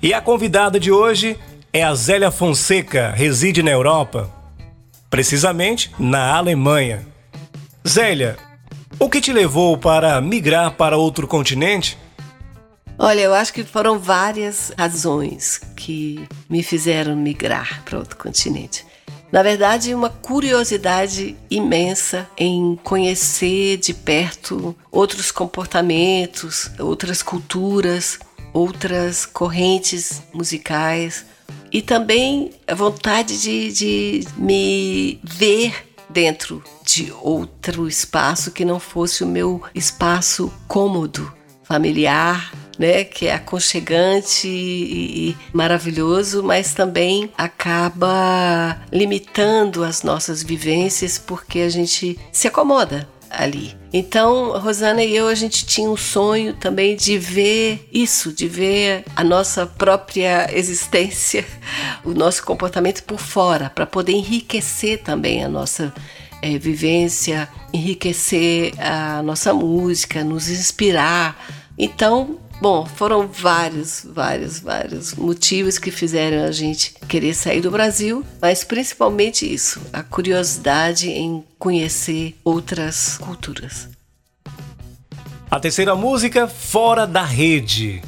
E 0.00 0.14
a 0.14 0.20
convidada 0.20 0.78
de 0.78 0.92
hoje 0.92 1.36
é 1.72 1.82
a 1.82 1.92
Zélia 1.96 2.30
Fonseca, 2.30 3.10
reside 3.10 3.60
na 3.60 3.72
Europa, 3.72 4.32
precisamente 5.10 5.90
na 5.98 6.36
Alemanha. 6.36 7.13
Zélia, 7.86 8.38
o 8.98 9.10
que 9.10 9.20
te 9.20 9.30
levou 9.30 9.76
para 9.76 10.18
migrar 10.18 10.72
para 10.74 10.96
outro 10.96 11.28
continente? 11.28 11.98
Olha, 12.98 13.20
eu 13.20 13.34
acho 13.34 13.52
que 13.52 13.62
foram 13.62 13.98
várias 13.98 14.72
razões 14.78 15.60
que 15.76 16.26
me 16.48 16.62
fizeram 16.62 17.14
migrar 17.14 17.82
para 17.84 17.98
outro 17.98 18.16
continente. 18.16 18.86
Na 19.30 19.42
verdade, 19.42 19.94
uma 19.94 20.08
curiosidade 20.08 21.36
imensa 21.50 22.26
em 22.38 22.74
conhecer 22.82 23.76
de 23.76 23.92
perto 23.92 24.74
outros 24.90 25.30
comportamentos, 25.30 26.70
outras 26.78 27.22
culturas, 27.22 28.18
outras 28.50 29.26
correntes 29.26 30.22
musicais 30.32 31.26
e 31.70 31.82
também 31.82 32.50
a 32.66 32.74
vontade 32.74 33.42
de, 33.42 33.72
de 33.72 34.28
me 34.38 35.20
ver 35.22 35.74
dentro 36.08 36.62
de 36.94 37.12
outro 37.20 37.88
espaço 37.88 38.52
que 38.52 38.64
não 38.64 38.78
fosse 38.78 39.24
o 39.24 39.26
meu 39.26 39.60
espaço 39.74 40.52
cômodo, 40.68 41.32
familiar, 41.64 42.52
né, 42.78 43.02
que 43.02 43.26
é 43.26 43.34
aconchegante 43.34 44.46
e, 44.46 45.36
maravilhoso, 45.52 46.42
mas 46.42 46.72
também 46.72 47.32
acaba 47.36 48.80
limitando 48.92 49.82
as 49.82 50.04
nossas 50.04 50.42
vivências 50.42 51.18
porque 51.18 51.60
a 51.60 51.68
gente 51.68 52.16
se 52.30 52.46
acomoda 52.46 53.08
ali. 53.28 53.76
Então, 53.92 54.58
Rosana 54.58 55.02
e 55.02 55.16
eu, 55.16 55.28
a 55.28 55.34
gente 55.34 55.66
tinha 55.66 55.88
um 55.90 55.96
sonho 55.96 56.54
também 56.54 56.96
de 56.96 57.18
ver 57.18 57.88
isso, 57.92 58.32
de 58.32 58.46
ver 58.46 59.04
a 59.14 59.24
nossa 59.24 59.66
própria 59.66 60.48
existência, 60.52 61.44
o 62.04 62.10
nosso 62.12 62.44
comportamento 62.44 63.02
por 63.02 63.18
fora, 63.18 63.70
para 63.70 63.86
poder 63.86 64.12
enriquecer 64.12 65.02
também 65.02 65.44
a 65.44 65.48
nossa 65.48 65.92
é, 66.44 66.58
vivência, 66.58 67.48
enriquecer 67.72 68.74
a 68.78 69.22
nossa 69.22 69.54
música, 69.54 70.22
nos 70.22 70.50
inspirar. 70.50 71.42
Então, 71.78 72.38
Bom, 72.60 72.86
foram 72.86 73.26
vários, 73.26 74.06
vários, 74.08 74.60
vários 74.60 75.12
motivos 75.14 75.76
que 75.76 75.90
fizeram 75.90 76.44
a 76.44 76.52
gente 76.52 76.94
querer 77.08 77.34
sair 77.34 77.60
do 77.60 77.70
Brasil, 77.70 78.24
mas 78.40 78.62
principalmente 78.62 79.52
isso, 79.52 79.80
a 79.92 80.04
curiosidade 80.04 81.10
em 81.10 81.44
conhecer 81.58 82.38
outras 82.44 83.18
culturas. 83.18 83.88
A 85.50 85.58
terceira 85.58 85.96
música, 85.96 86.46
Fora 86.46 87.08
da 87.08 87.24
Rede. 87.24 88.00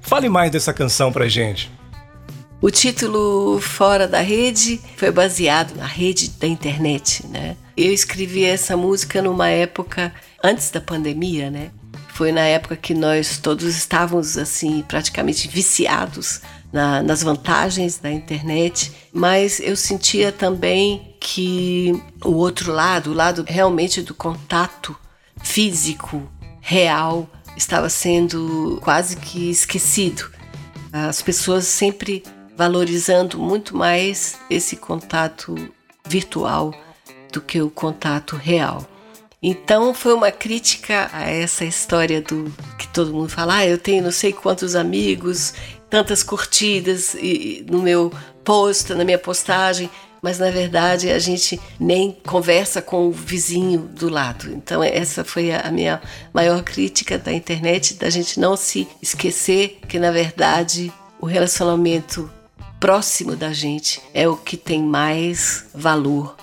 Fale 0.00 0.28
mais 0.28 0.50
dessa 0.50 0.74
canção 0.74 1.12
pra 1.12 1.28
gente. 1.28 1.70
O 2.60 2.70
título 2.70 3.60
Fora 3.60 4.08
da 4.08 4.20
Rede 4.20 4.80
foi 4.96 5.12
baseado 5.12 5.74
na 5.76 5.86
rede 5.86 6.28
da 6.28 6.46
internet, 6.46 7.24
né? 7.28 7.56
Eu 7.76 7.92
escrevi 7.92 8.44
essa 8.44 8.76
música 8.76 9.22
numa 9.22 9.48
época 9.48 10.12
antes 10.42 10.70
da 10.70 10.80
pandemia, 10.80 11.50
né? 11.50 11.70
Foi 12.08 12.30
na 12.30 12.42
época 12.42 12.76
que 12.76 12.92
nós 12.92 13.38
todos 13.38 13.64
estávamos 13.74 14.36
assim 14.36 14.84
praticamente 14.86 15.48
viciados 15.48 16.42
na, 16.72 17.02
nas 17.02 17.22
vantagens 17.22 17.98
da 17.98 18.10
internet, 18.10 18.92
mas 19.12 19.60
eu 19.60 19.76
sentia 19.76 20.30
também 20.30 21.16
que 21.18 21.92
o 22.24 22.32
outro 22.32 22.72
lado, 22.72 23.10
o 23.10 23.14
lado 23.14 23.44
realmente 23.46 24.02
do 24.02 24.14
contato 24.14 24.94
físico, 25.42 26.30
real, 26.60 27.28
estava 27.56 27.88
sendo 27.88 28.78
quase 28.82 29.16
que 29.16 29.50
esquecido. 29.50 30.30
As 30.92 31.22
pessoas 31.22 31.66
sempre 31.66 32.22
valorizando 32.56 33.38
muito 33.38 33.74
mais 33.74 34.36
esse 34.50 34.76
contato 34.76 35.54
virtual 36.06 36.74
do 37.32 37.40
que 37.40 37.60
o 37.60 37.70
contato 37.70 38.36
real. 38.36 38.86
Então 39.42 39.92
foi 39.92 40.14
uma 40.14 40.30
crítica 40.30 41.10
a 41.12 41.28
essa 41.28 41.64
história 41.64 42.22
do 42.22 42.52
que 42.78 42.86
todo 42.86 43.12
mundo 43.12 43.28
fala, 43.28 43.56
ah, 43.56 43.66
eu 43.66 43.76
tenho 43.76 44.04
não 44.04 44.12
sei 44.12 44.32
quantos 44.32 44.76
amigos, 44.76 45.52
tantas 45.90 46.22
curtidas 46.22 47.16
no 47.68 47.82
meu 47.82 48.12
post, 48.44 48.94
na 48.94 49.04
minha 49.04 49.18
postagem, 49.18 49.90
mas 50.22 50.38
na 50.38 50.48
verdade 50.48 51.10
a 51.10 51.18
gente 51.18 51.60
nem 51.80 52.16
conversa 52.24 52.80
com 52.80 53.08
o 53.08 53.12
vizinho 53.12 53.80
do 53.80 54.08
lado. 54.08 54.48
Então 54.52 54.80
essa 54.80 55.24
foi 55.24 55.52
a 55.52 55.68
minha 55.72 56.00
maior 56.32 56.62
crítica 56.62 57.18
da 57.18 57.32
internet, 57.32 57.94
da 57.94 58.08
gente 58.08 58.38
não 58.38 58.56
se 58.56 58.86
esquecer 59.02 59.80
que 59.88 59.98
na 59.98 60.12
verdade 60.12 60.92
o 61.20 61.26
relacionamento 61.26 62.30
próximo 62.78 63.34
da 63.34 63.52
gente 63.52 64.00
é 64.14 64.28
o 64.28 64.36
que 64.36 64.56
tem 64.56 64.80
mais 64.80 65.64
valor 65.74 66.36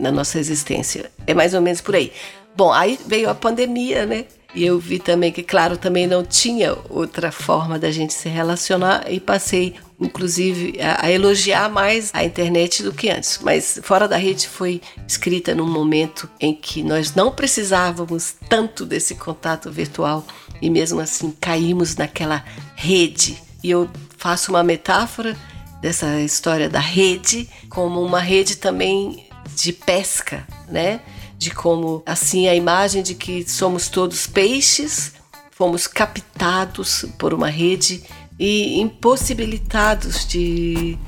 na 0.00 0.10
nossa 0.10 0.38
existência. 0.38 1.10
É 1.26 1.34
mais 1.34 1.54
ou 1.54 1.60
menos 1.60 1.80
por 1.80 1.94
aí. 1.94 2.12
Bom, 2.56 2.72
aí 2.72 2.98
veio 3.06 3.30
a 3.30 3.34
pandemia, 3.34 4.06
né? 4.06 4.24
E 4.52 4.64
eu 4.64 4.80
vi 4.80 4.98
também 4.98 5.30
que, 5.30 5.44
claro, 5.44 5.76
também 5.76 6.08
não 6.08 6.24
tinha 6.24 6.76
outra 6.88 7.30
forma 7.30 7.78
da 7.78 7.92
gente 7.92 8.12
se 8.12 8.28
relacionar 8.28 9.04
e 9.08 9.20
passei, 9.20 9.76
inclusive, 10.00 10.76
a, 10.80 11.06
a, 11.06 11.12
elogiar 11.12 11.70
mais 11.70 12.10
a 12.12 12.24
internet 12.24 12.82
do 12.82 12.92
que 12.92 13.08
antes. 13.08 13.38
Mas 13.40 13.78
Fora 13.84 14.08
da 14.08 14.16
Rede 14.16 14.48
foi 14.48 14.80
escrita 15.06 15.54
num 15.54 15.68
momento 15.68 16.28
em 16.40 16.52
que 16.52 16.82
nós 16.82 17.14
não 17.14 17.30
precisávamos 17.30 18.34
tanto 18.48 18.84
desse 18.84 19.14
contato 19.14 19.70
virtual 19.70 20.26
e 20.60 20.68
mesmo 20.68 20.98
assim 20.98 21.32
caímos 21.40 21.94
naquela 21.94 22.44
rede. 22.74 23.40
E 23.62 23.70
eu 23.70 23.88
faço 24.18 24.50
uma 24.50 24.64
metáfora 24.64 25.36
dessa 25.80 26.20
história 26.20 26.68
da 26.68 26.80
rede 26.80 27.48
como 27.68 28.02
uma 28.02 28.20
rede 28.20 28.56
também 28.56 29.29
de 29.54 29.72
pesca, 29.72 30.46
né? 30.68 31.00
de 31.40 31.50
como 31.50 32.02
assim 32.04 32.48
a 32.48 32.54
imagem 32.54 33.02
de 33.02 33.14
que 33.14 33.48
somos 33.48 33.88
todos 33.88 34.26
peixes, 34.26 35.14
fomos 35.50 35.86
captados 35.86 37.06
por 37.18 37.32
uma 37.32 37.48
rede 37.48 38.02
e 38.38 38.78
impossibilitados 38.78 40.28
de 40.28 40.98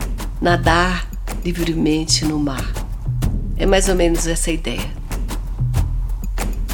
nadar 0.41 1.07
livremente 1.45 2.25
no 2.25 2.39
mar. 2.39 2.67
É 3.59 3.67
mais 3.67 3.91
ou 3.91 3.95
menos 3.95 4.27
essa 4.27 4.51
ideia. 4.51 4.91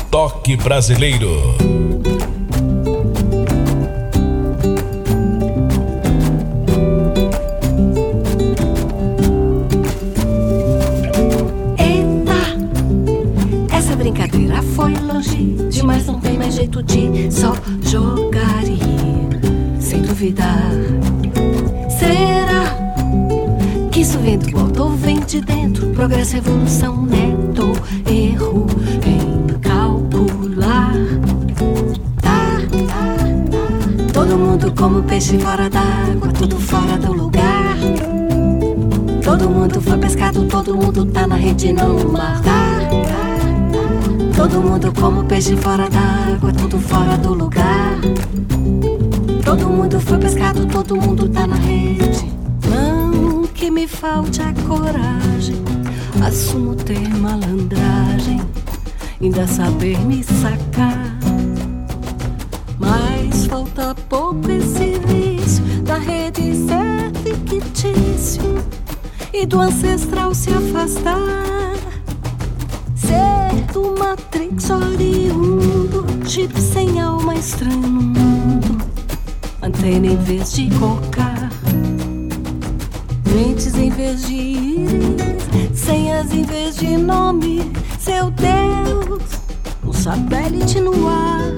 Toque 0.09 0.57
brasileiro. 0.57 1.88
Jeito 16.59 16.83
de 16.83 17.33
só 17.33 17.55
jogaria, 17.83 18.81
sem 19.79 20.03
duvidar. 20.03 20.73
Será 21.88 22.75
que 23.92 24.01
isso 24.01 24.18
vem 24.18 24.38
do 24.38 24.59
alto 24.59 24.83
ou 24.83 24.90
vem 24.90 25.21
de 25.21 25.40
dentro? 25.40 25.87
Progresso, 25.90 26.37
evolução, 26.37 27.07
neto, 27.07 27.71
erro 28.11 28.66
em 29.07 29.47
calcular. 29.61 30.94
Tá, 32.21 32.59
tá, 32.88 33.16
tá. 33.53 34.12
Todo 34.12 34.37
mundo 34.37 34.75
como 34.77 35.01
peixe 35.05 35.38
fora 35.38 35.71
d'água, 35.71 36.33
tudo 36.37 36.59
fora 36.59 36.99
do 36.99 37.12
lugar. 37.12 37.77
Todo 39.23 39.49
mundo 39.49 39.81
foi 39.81 39.99
pescado, 39.99 40.44
todo 40.47 40.75
mundo 40.75 41.07
tá 41.07 41.25
na 41.25 41.37
rede, 41.37 41.73
não 41.73 41.92
no 41.92 42.12
mar. 42.12 42.42
Tá. 42.42 42.67
Todo 44.50 44.62
mundo 44.62 44.92
como 44.98 45.24
peixe 45.24 45.54
fora 45.58 45.90
d'água, 45.90 46.50
tudo 46.54 46.80
fora 46.80 47.18
do 47.18 47.34
lugar. 47.34 48.00
Todo 49.44 49.68
mundo 49.68 50.00
foi 50.00 50.16
pescado, 50.16 50.64
todo 50.64 50.96
mundo 50.96 51.28
tá 51.28 51.46
na 51.46 51.56
rede. 51.56 52.32
Não 52.64 53.42
que 53.48 53.70
me 53.70 53.87
falte 53.87 54.40
a 54.40 54.54
coragem, 54.66 55.62
assumo 56.26 56.74
ter 56.74 57.06
malandragem, 57.16 58.40
ainda 59.20 59.46
saber 59.46 59.98
me 60.00 60.24
sacar. 60.24 61.18
Mas 62.78 63.46
falta 63.46 63.94
pouco 64.08 64.50
esse 64.50 64.98
vício 65.06 65.62
da 65.82 65.98
rede 65.98 66.54
ser 66.54 67.12
fictício 67.22 68.64
e 69.30 69.44
do 69.44 69.61
ancestral 69.61 70.34
se 70.34 70.48
afastar. 70.50 71.88
Do 73.72 73.94
Matrix 73.98 74.70
oriundo, 74.70 76.07
chip 76.26 76.59
sem 76.61 77.00
alma 77.00 77.35
estranho 77.35 77.76
no 77.76 78.02
mundo, 78.02 78.78
antena 79.62 80.07
em 80.07 80.16
vez 80.16 80.52
de 80.52 80.70
cocar, 80.78 81.50
mentes 83.26 83.74
em 83.76 83.90
vez 83.90 84.26
de 84.26 84.35
íris, 84.35 85.78
senhas 85.78 86.33
em 86.33 86.44
vez 86.44 86.76
de 86.76 86.96
nome, 86.96 87.70
seu 88.00 88.31
Deus, 88.31 89.22
um 89.85 89.92
satélite 89.92 90.81
no 90.81 91.07
ar. 91.07 91.52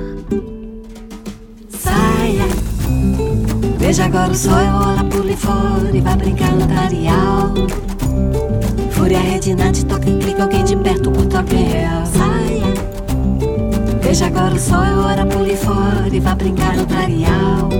Saia, 1.69 2.47
veja 3.79 4.05
agora 4.05 4.33
o 4.33 4.35
sol, 4.35 4.53
rola, 4.53 5.05
pule 5.05 5.37
fora 5.37 5.91
e 5.95 6.01
vai 6.01 6.17
brincar 6.17 6.53
no 6.55 6.67
tarial. 6.67 7.90
Fúria, 9.01 9.19
redinante, 9.19 9.87
toca 9.87 10.11
e 10.11 10.19
clica, 10.19 10.43
alguém 10.43 10.63
de 10.63 10.77
perto, 10.77 11.11
alguém 11.35 11.69
real. 11.69 12.05
Saia, 12.05 12.75
veja 14.03 14.27
agora 14.27 14.55
o 14.55 14.59
sol, 14.59 14.85
é 14.85 14.95
hora, 14.95 15.25
pule 15.25 15.57
fora 15.57 16.11
e 16.13 16.21
vai 16.21 16.35
brincar 16.35 16.77
no 16.77 16.85
tarial. 16.85 17.71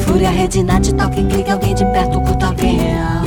Fúria, 0.00 0.30
redinante, 0.30 0.94
toca 0.94 1.20
e 1.20 1.26
clica, 1.26 1.52
alguém 1.52 1.74
de 1.74 1.84
perto, 1.84 2.22
alguém 2.42 2.78
real. 2.78 3.22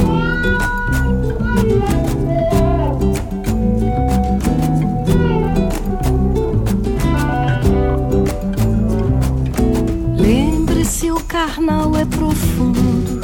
Lembre-se, 10.17 11.11
o 11.11 11.19
carnal 11.25 11.95
é 11.95 12.05
profundo. 12.05 13.21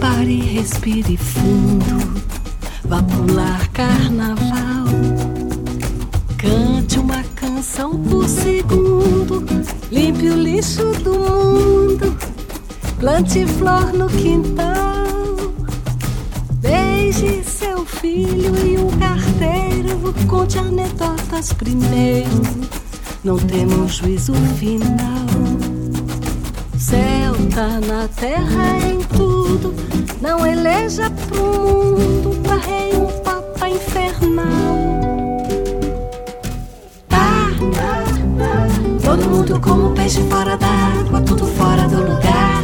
Pare, 0.00 0.40
respire 0.40 1.18
fundo. 1.18 2.21
Vá 2.92 3.02
pular 3.04 3.68
carnaval. 3.68 4.84
Cante 6.36 6.98
uma 6.98 7.24
canção 7.34 7.98
por 7.98 8.28
segundo. 8.28 9.42
Limpe 9.90 10.28
o 10.28 10.34
lixo 10.34 10.92
do 11.02 11.14
mundo. 11.14 12.14
Plante 13.00 13.46
flor 13.46 13.94
no 13.94 14.08
quintal. 14.08 14.84
Beije 16.60 17.42
seu 17.44 17.86
filho 17.86 18.54
e 18.62 18.76
um 18.76 18.90
carteiro. 18.98 20.14
Conte 20.28 20.58
anedotas 20.58 21.54
primeiro. 21.54 22.42
Não 23.24 23.38
tema 23.38 23.74
um 23.74 23.88
juízo 23.88 24.34
final. 24.58 25.26
Céu 26.76 27.32
tá 27.54 27.80
na 27.86 28.06
terra 28.08 28.78
em 28.86 28.98
tudo. 29.16 30.01
Não 30.22 30.46
eleja 30.46 31.10
pro 31.10 31.42
mundo 31.42 32.40
pra 32.44 32.54
rei 32.54 32.96
um 32.96 33.06
papa 33.22 33.68
infernal. 33.68 34.46
Tá. 37.08 37.48
Todo 39.04 39.28
mundo 39.28 39.60
como 39.60 39.90
peixe 39.90 40.22
fora 40.30 40.56
d'água, 40.56 41.20
tudo 41.22 41.44
fora 41.44 41.88
do 41.88 42.02
lugar. 42.02 42.62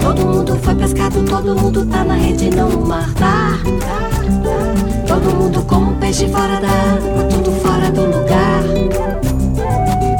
Todo 0.00 0.26
mundo 0.26 0.58
foi 0.62 0.74
pescado, 0.76 1.22
todo 1.24 1.54
mundo 1.54 1.84
tá 1.84 2.02
na 2.02 2.14
rede, 2.14 2.48
não 2.56 2.70
no 2.70 2.86
mar. 2.86 3.12
Tá. 3.12 3.58
Todo 5.06 5.36
mundo 5.36 5.62
como 5.64 5.94
peixe 5.96 6.26
fora 6.28 6.58
d'água, 6.58 7.24
tudo 7.24 7.52
fora 7.60 7.90
do 7.90 8.06
lugar. 8.06 8.62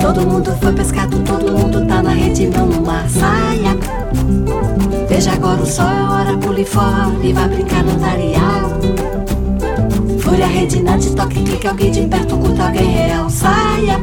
Todo 0.03 0.21
mundo 0.27 0.55
foi 0.61 0.73
pescado, 0.75 1.19
todo 1.21 1.51
mundo 1.51 1.87
tá 1.87 2.03
na 2.03 2.11
rede, 2.11 2.47
não 2.47 2.67
no 2.67 2.83
mar. 2.83 3.09
Saia, 3.09 3.75
veja 5.19 5.33
agora 5.33 5.61
o 5.61 5.67
sol, 5.67 5.89
é 5.89 6.03
hora, 6.05 6.37
pule 6.37 6.65
fora 6.65 7.13
e 7.25 7.33
vai 7.33 7.49
brincar 7.49 7.83
no 7.83 7.99
tarial. 7.99 8.71
Fúria, 10.21 10.47
redinante, 10.47 11.11
toque, 11.11 11.43
clica, 11.43 11.71
alguém 11.71 11.91
de 11.91 12.03
perto, 12.03 12.39
curta 12.39 12.67
alguém 12.67 12.89
real. 12.89 13.29
Saia, 13.29 13.99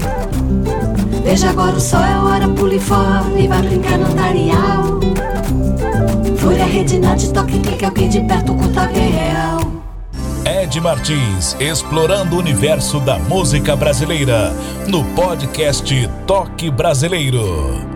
veja 1.23 1.51
agora 1.51 1.77
o 1.77 1.79
sol, 1.79 2.03
é 2.03 2.19
hora, 2.19 2.49
pule 2.49 2.77
fora 2.81 3.23
e 3.37 3.47
vai 3.47 3.61
brincar 3.61 3.97
no 3.97 4.13
tarial. 4.13 4.99
Fúria, 6.37 6.65
redinante, 6.65 7.31
toque, 7.31 7.59
clica, 7.59 7.85
alguém 7.85 8.09
de 8.09 8.19
perto, 8.19 8.53
curta 8.53 8.81
alguém 8.81 9.11
real. 9.11 9.59
Ed 10.43 10.81
Martins, 10.81 11.55
explorando 11.61 12.35
o 12.35 12.39
universo 12.39 12.99
da 12.99 13.17
música 13.17 13.73
brasileira, 13.73 14.53
no 14.89 15.01
podcast 15.15 16.09
Toque 16.27 16.69
Brasileiro. 16.69 17.94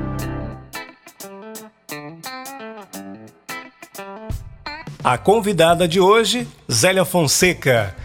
A 5.02 5.18
convidada 5.18 5.88
de 5.88 5.98
hoje, 5.98 6.46
Zélia 6.70 7.06
Fonseca. 7.06 7.96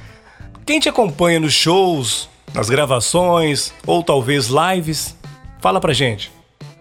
Quem 0.64 0.78
te 0.78 0.88
acompanha 0.88 1.40
nos 1.40 1.52
shows, 1.52 2.28
nas 2.54 2.70
gravações 2.70 3.74
ou 3.84 4.00
talvez 4.00 4.46
lives, 4.46 5.16
fala 5.60 5.80
pra 5.80 5.92
gente. 5.92 6.30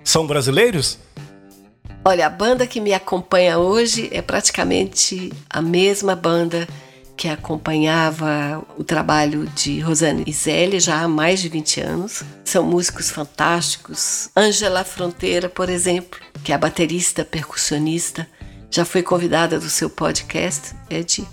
São 0.03 0.27
brasileiros? 0.27 0.99
Olha, 2.05 2.27
a 2.27 2.29
banda 2.29 2.67
que 2.67 2.79
me 2.79 2.93
acompanha 2.93 3.57
hoje 3.57 4.07
é 4.13 4.21
praticamente 4.21 5.33
a 5.49 5.63
mesma 5.63 6.15
banda 6.15 6.67
que 7.17 7.27
acompanhava 7.27 8.63
o 8.77 8.83
trabalho 8.83 9.47
de 9.55 9.79
Rosane 9.79 10.23
e 10.27 10.31
Zélia 10.31 10.79
já 10.79 11.01
há 11.01 11.07
mais 11.07 11.41
de 11.41 11.49
20 11.49 11.81
anos. 11.81 12.23
São 12.45 12.63
músicos 12.63 13.09
fantásticos. 13.09 14.29
Ângela 14.37 14.83
Fronteira, 14.83 15.49
por 15.49 15.69
exemplo, 15.69 16.19
que 16.43 16.51
é 16.51 16.55
a 16.55 16.59
baterista 16.59 17.25
percussionista, 17.25 18.27
já 18.73 18.83
foi 18.83 19.03
convidada 19.03 19.59
do 19.59 19.69
seu 19.69 19.87
podcast, 19.87 20.73
Ed. 20.89 21.27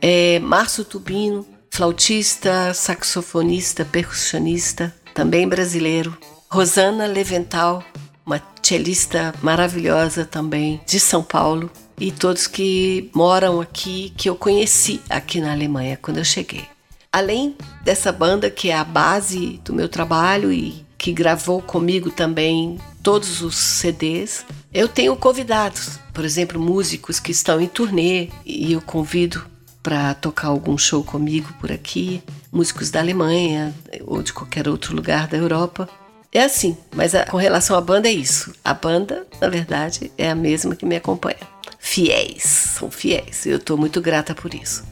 É, 0.00 0.38
Márcio 0.38 0.84
Tubino, 0.84 1.44
flautista, 1.68 2.72
saxofonista, 2.72 3.84
percussionista, 3.84 4.94
também 5.12 5.48
brasileiro. 5.48 6.16
Rosana 6.48 7.06
Levental, 7.06 7.82
uma 8.24 8.40
cellista 8.62 9.34
maravilhosa 9.42 10.24
também, 10.24 10.80
de 10.86 11.00
São 11.00 11.24
Paulo 11.24 11.68
e 11.98 12.12
todos 12.12 12.46
que 12.46 13.10
moram 13.12 13.60
aqui, 13.60 14.12
que 14.16 14.30
eu 14.30 14.36
conheci 14.36 15.00
aqui 15.10 15.40
na 15.40 15.50
Alemanha 15.50 15.98
quando 16.00 16.18
eu 16.18 16.24
cheguei. 16.24 16.64
Além 17.12 17.56
dessa 17.82 18.12
banda 18.12 18.48
que 18.48 18.70
é 18.70 18.76
a 18.76 18.84
base 18.84 19.60
do 19.64 19.72
meu 19.72 19.88
trabalho 19.88 20.52
e 20.52 20.84
que 20.96 21.12
gravou 21.12 21.60
comigo 21.60 22.10
também 22.12 22.78
todos 23.02 23.42
os 23.42 23.56
CDs, 23.56 24.46
eu 24.74 24.88
tenho 24.88 25.14
convidados, 25.14 26.00
por 26.12 26.24
exemplo, 26.24 26.60
músicos 26.60 27.20
que 27.20 27.30
estão 27.30 27.60
em 27.60 27.68
turnê 27.68 28.28
e 28.44 28.72
eu 28.72 28.80
convido 28.80 29.46
para 29.80 30.14
tocar 30.14 30.48
algum 30.48 30.76
show 30.76 31.04
comigo 31.04 31.54
por 31.60 31.70
aqui, 31.70 32.20
músicos 32.50 32.90
da 32.90 32.98
Alemanha 32.98 33.72
ou 34.04 34.20
de 34.22 34.32
qualquer 34.32 34.68
outro 34.68 34.96
lugar 34.96 35.28
da 35.28 35.36
Europa. 35.36 35.88
É 36.32 36.42
assim, 36.42 36.76
mas 36.92 37.14
a, 37.14 37.24
com 37.24 37.36
relação 37.36 37.76
à 37.76 37.80
banda 37.80 38.08
é 38.08 38.12
isso. 38.12 38.52
A 38.64 38.74
banda, 38.74 39.24
na 39.40 39.48
verdade, 39.48 40.10
é 40.18 40.28
a 40.28 40.34
mesma 40.34 40.74
que 40.74 40.84
me 40.84 40.96
acompanha 40.96 41.54
fiéis, 41.78 42.42
são 42.42 42.90
fiéis. 42.90 43.44
Eu 43.44 43.58
estou 43.58 43.76
muito 43.76 44.00
grata 44.00 44.34
por 44.34 44.54
isso. 44.54 44.84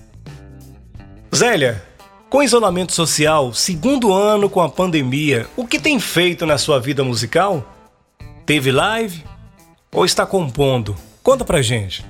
Zélia, 1.34 1.82
com 2.28 2.42
isolamento 2.42 2.92
social, 2.92 3.52
segundo 3.54 4.12
ano 4.12 4.48
com 4.48 4.60
a 4.60 4.68
pandemia, 4.68 5.48
o 5.56 5.66
que 5.66 5.80
tem 5.80 5.98
feito 5.98 6.44
na 6.44 6.58
sua 6.58 6.78
vida 6.78 7.02
musical? 7.02 7.66
Teve 8.44 8.70
live 8.70 9.24
ou 9.94 10.04
está 10.04 10.24
compondo? 10.24 10.96
Conta 11.22 11.44
pra 11.44 11.60
gente. 11.60 12.04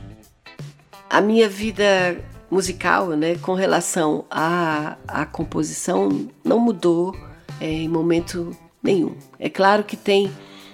A 1.11 1.21
minha 1.21 1.49
vida 1.49 2.17
musical, 2.51 3.09
né, 3.09 3.37
com 3.37 3.55
relação 3.55 4.25
à, 4.31 4.97
à 5.09 5.27
composição, 5.27 6.29
não 6.45 6.59
mudou 6.59 7.17
é, 7.61 7.67
em 7.67 7.89
momento 7.89 8.57
nenhum. 8.83 9.17
É 9.39 9.49
claro 9.49 9.85
que 9.85 9.97
tem 9.97 10.31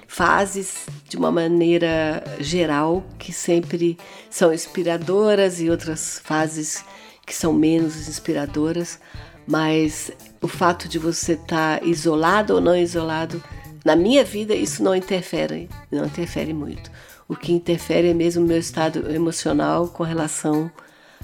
fases 0.07 0.87
de 1.09 1.17
uma 1.17 1.31
maneira 1.31 2.23
geral 2.41 3.05
que 3.19 3.33
sempre 3.33 3.99
são 4.31 4.53
inspiradoras 4.53 5.61
e 5.61 5.71
outras 5.71 6.21
fases 6.25 6.85
que 7.25 7.35
são 7.35 7.53
menos 7.53 8.09
inspiradoras, 8.09 8.99
mas 9.47 10.11
o 10.41 10.49
fato 10.49 10.89
de 10.89 10.99
você 10.99 11.33
estar 11.33 11.79
tá 11.79 11.87
isolado 11.87 12.55
ou 12.55 12.61
não 12.61 12.77
isolado, 12.77 13.43
na 13.85 13.97
minha 13.97 14.25
vida 14.25 14.55
isso 14.55 14.83
não 14.83 14.95
interfere, 14.95 15.69
não 15.91 16.07
interfere 16.07 16.53
muito. 16.53 16.91
O 17.29 17.37
que 17.37 17.53
interfere 17.53 18.09
é 18.09 18.15
mesmo 18.15 18.45
o 18.45 18.49
meu 18.49 18.59
estado 18.59 19.11
emocional 19.11 19.89
com 19.89 20.03
relação 20.03 20.71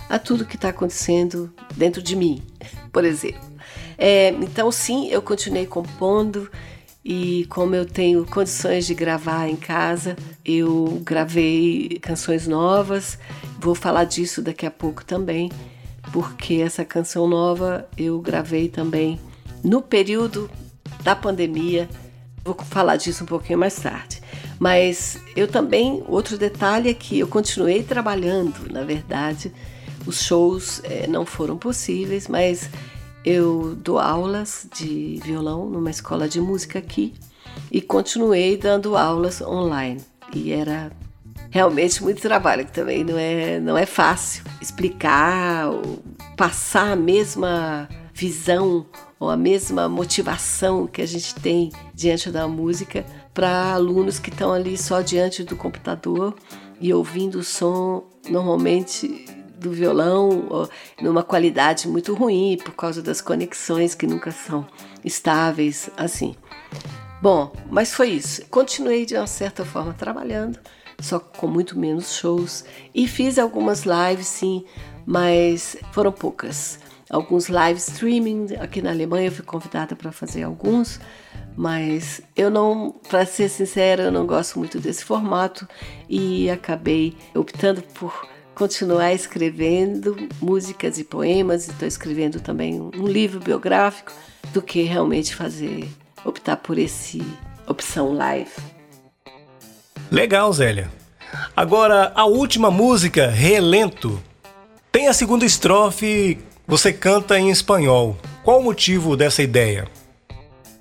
a 0.09 0.19
tudo 0.19 0.45
que 0.45 0.57
está 0.57 0.69
acontecendo 0.69 1.53
dentro 1.75 2.03
de 2.03 2.14
mim, 2.14 2.43
por 2.93 3.05
exemplo. 3.05 3.55
É, 3.97 4.31
então, 4.31 4.71
sim, 4.71 5.09
eu 5.09 5.23
continuei 5.23 5.67
compondo 5.67 6.51
e 7.05 7.47
como 7.51 7.75
eu 7.75 7.85
tenho 7.85 8.25
condições 8.25 8.87
de 8.87 8.95
gravar 8.95 9.49
em 9.49 9.57
casa, 9.57 10.17
eu 10.45 11.03
gravei 11.05 11.99
canções 12.01 12.47
novas. 12.47 13.19
Vou 13.59 13.75
falar 13.75 14.05
disso 14.05 14.40
daqui 14.40 14.64
a 14.64 14.71
pouco 14.71 15.05
também, 15.05 15.51
porque 16.12 16.55
essa 16.55 16.85
canção 16.85 17.29
nova 17.29 17.87
eu 17.97 18.21
gravei 18.21 18.69
também 18.69 19.21
no 19.62 19.83
período 19.83 20.51
da 21.03 21.14
pandemia. 21.14 21.88
Vou 22.44 22.54
falar 22.54 22.96
disso 22.96 23.24
um 23.24 23.26
pouquinho 23.26 23.59
mais 23.59 23.76
tarde. 23.76 24.20
Mas 24.59 25.18
eu 25.35 25.48
também, 25.48 26.04
outro 26.07 26.37
detalhe 26.37 26.90
é 26.90 26.94
que 26.94 27.18
eu 27.18 27.26
continuei 27.26 27.83
trabalhando, 27.83 28.70
na 28.70 28.83
verdade. 28.83 29.52
Os 30.07 30.22
shows 30.22 30.80
é, 30.85 31.07
não 31.07 31.24
foram 31.24 31.57
possíveis, 31.57 32.28
mas 32.28 32.68
eu 33.24 33.74
dou 33.74 33.98
aulas 33.98 34.68
de 34.76 35.18
violão 35.24 35.66
numa 35.66 35.90
escola 35.90 36.28
de 36.28 36.40
música 36.40 36.78
aqui 36.78 37.14
e 37.72 37.80
continuei 37.80 38.57
dando 38.57 38.96
aulas 38.96 39.40
online. 39.40 40.02
E 40.35 40.52
era 40.52 40.92
realmente 41.50 42.02
muito 42.02 42.20
trabalho, 42.20 42.66
que 42.66 42.72
também 42.72 43.02
não 43.04 43.18
é, 43.18 43.59
não 43.61 43.78
é 43.78 43.87
fácil 43.87 44.44
explicar 44.61 45.68
passar 46.37 46.92
a 46.92 46.96
mesma 46.96 47.88
visão 48.12 48.87
ou 49.18 49.30
a 49.30 49.37
mesma 49.37 49.88
motivação 49.88 50.87
que 50.87 51.00
a 51.00 51.07
gente 51.07 51.35
tem 51.37 51.70
diante 51.94 52.30
da 52.30 52.48
música 52.48 53.04
para 53.33 53.72
alunos 53.72 54.18
que 54.18 54.30
estão 54.30 54.52
ali 54.52 54.76
só 54.76 55.00
diante 55.00 55.44
do 55.44 55.57
computador 55.57 56.35
e 56.80 56.92
ouvindo 56.92 57.38
o 57.38 57.44
som 57.44 58.04
normalmente 58.28 59.24
do 59.57 59.70
violão 59.70 60.68
numa 61.00 61.22
qualidade 61.22 61.88
muito 61.88 62.12
ruim 62.14 62.59
por 62.62 62.74
causa 62.74 63.00
das 63.00 63.20
conexões 63.20 63.94
que 63.94 64.07
nunca 64.07 64.30
são 64.30 64.66
estáveis 65.04 65.88
assim. 65.96 66.35
Bom, 67.22 67.52
mas 67.70 67.94
foi 67.94 68.11
isso. 68.11 68.44
Continuei 68.50 69.07
de 69.07 69.14
uma 69.14 69.26
certa 69.26 69.64
forma 69.64 69.94
trabalhando, 69.94 70.59
só 71.00 71.18
com 71.18 71.46
muito 71.46 71.78
menos 71.78 72.14
shows 72.14 72.64
e 72.94 73.09
fiz 73.09 73.38
algumas 73.38 73.85
lives 73.85 74.26
sim, 74.26 74.64
mas 75.07 75.76
foram 75.92 76.12
poucas. 76.12 76.78
Alguns 77.09 77.48
live 77.48 77.78
streaming 77.78 78.57
aqui 78.61 78.83
na 78.83 78.90
Alemanha 78.90 79.28
eu 79.28 79.33
fui 79.33 79.44
convidada 79.44 79.94
para 79.94 80.12
fazer 80.12 80.42
alguns, 80.42 81.00
mas 81.57 82.21
eu 82.37 82.51
não, 82.51 82.95
para 83.09 83.25
ser 83.25 83.49
sincera, 83.49 84.05
eu 84.05 84.12
não 84.12 84.27
gosto 84.27 84.59
muito 84.59 84.81
desse 84.81 85.05
formato 85.05 85.69
e 86.09 86.51
acabei 86.51 87.17
optando 87.35 87.83
por 87.83 88.29
continuar 88.55 89.12
escrevendo 89.12 90.17
músicas 90.40 90.99
e 90.99 91.05
poemas, 91.05 91.69
estou 91.69 91.88
escrevendo 91.88 92.40
também 92.40 92.81
um 92.81 93.07
livro 93.07 93.40
biográfico, 93.40 94.12
do 94.53 94.62
que 94.62 94.83
realmente 94.83 95.35
fazer, 95.35 95.88
optar 96.25 96.57
por 96.57 96.79
esse 96.79 97.23
opção 97.67 98.12
live. 98.12 98.51
Legal, 100.11 100.53
Zélia. 100.53 100.90
Agora, 101.57 102.12
a 102.14 102.25
última 102.25 102.71
música, 102.71 103.29
Relento, 103.29 104.23
tem 104.93 105.09
a 105.09 105.12
segunda 105.12 105.45
estrofe, 105.45 106.38
você 106.67 106.93
canta 106.93 107.38
em 107.38 107.51
espanhol. 107.51 108.17
Qual 108.45 108.61
o 108.61 108.62
motivo 108.62 109.17
dessa 109.17 109.43
ideia? 109.43 109.88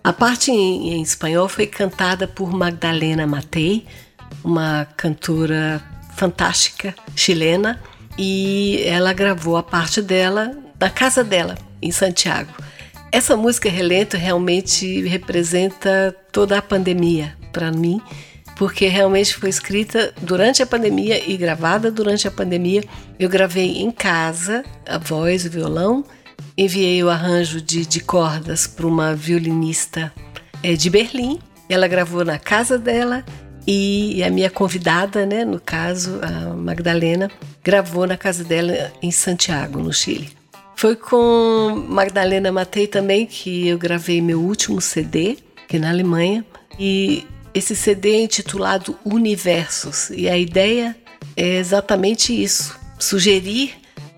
A 0.04 0.12
parte 0.12 0.52
em, 0.52 0.96
em 0.96 1.02
espanhol 1.02 1.48
foi 1.48 1.66
cantada 1.66 2.28
por 2.28 2.52
Magdalena 2.52 3.26
Matei, 3.26 3.86
uma 4.44 4.86
cantora 4.98 5.82
fantástica 6.18 6.94
chilena 7.16 7.82
e 8.18 8.84
ela 8.86 9.14
gravou 9.14 9.56
a 9.56 9.64
parte 9.64 10.02
dela 10.02 10.52
na 10.78 10.90
casa 10.90 11.24
dela, 11.24 11.58
em 11.82 11.90
Santiago. 11.90 12.52
Essa 13.10 13.38
música 13.38 13.70
Relento 13.70 14.18
realmente 14.18 15.04
representa 15.04 16.14
toda 16.34 16.58
a 16.58 16.62
pandemia 16.62 17.38
para 17.54 17.72
mim, 17.72 18.02
porque 18.58 18.88
realmente 18.88 19.34
foi 19.34 19.48
escrita 19.48 20.14
durante 20.22 20.62
a 20.62 20.68
pandemia 20.68 21.24
e 21.26 21.38
gravada 21.38 21.90
durante 21.90 22.28
a 22.28 22.32
pandemia. 22.32 22.84
Eu 23.18 23.30
gravei 23.30 23.78
em 23.78 23.92
casa 23.92 24.66
a 24.86 24.98
voz, 24.98 25.46
o 25.46 25.50
violão, 25.50 26.04
enviei 26.58 27.04
o 27.04 27.10
arranjo 27.10 27.62
de, 27.62 27.86
de 27.86 28.00
cordas 28.00 28.68
para 28.68 28.88
uma 28.88 29.16
violinista 29.16 30.14
é, 30.62 30.74
de 30.74 30.90
Berlim. 30.90 31.40
Ela 31.70 31.88
gravou 31.88 32.24
na 32.24 32.38
casa 32.38 32.78
dela 32.78 33.24
e 33.66 34.22
a 34.24 34.30
minha 34.30 34.50
convidada, 34.50 35.26
né, 35.26 35.46
no 35.46 35.60
caso, 35.60 36.20
a 36.22 36.54
Magdalena, 36.54 37.32
gravou 37.64 38.06
na 38.06 38.18
casa 38.18 38.44
dela 38.44 38.92
em 39.02 39.12
Santiago, 39.12 39.80
no 39.80 39.94
Chile. 39.94 40.30
Foi 40.76 40.96
com 40.96 41.86
Magdalena 41.88 42.52
Matei 42.52 42.88
também 42.88 43.26
que 43.26 43.68
eu 43.68 43.78
gravei 43.78 44.22
meu 44.22 44.42
último 44.42 44.82
CD, 44.82 45.38
aqui 45.64 45.80
na 45.80 45.90
Alemanha, 45.90 46.46
e 46.78 47.26
esse 47.54 47.76
CD 47.76 48.16
é 48.16 48.24
intitulado 48.24 48.98
Universos, 49.06 50.10
e 50.10 50.28
a 50.28 50.38
ideia 50.38 50.96
é 51.38 51.58
exatamente 51.58 52.34
isso: 52.34 52.78
sugerir 53.00 53.76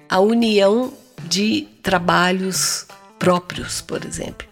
a 0.10 0.20
união 0.20 0.92
de 1.24 1.68
trabalhos 1.82 2.86
próprios, 3.18 3.82
por 3.82 4.06
exemplo. 4.06 4.48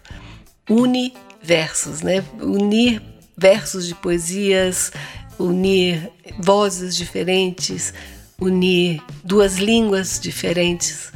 Universos, 0.68 2.02
né? 2.02 2.24
Unir 2.40 3.02
versos 3.36 3.86
de 3.86 3.94
poesias, 3.94 4.92
unir 5.38 6.10
vozes 6.38 6.96
diferentes, 6.96 7.92
unir 8.40 9.02
duas 9.22 9.56
línguas 9.56 10.18
diferentes. 10.20 11.12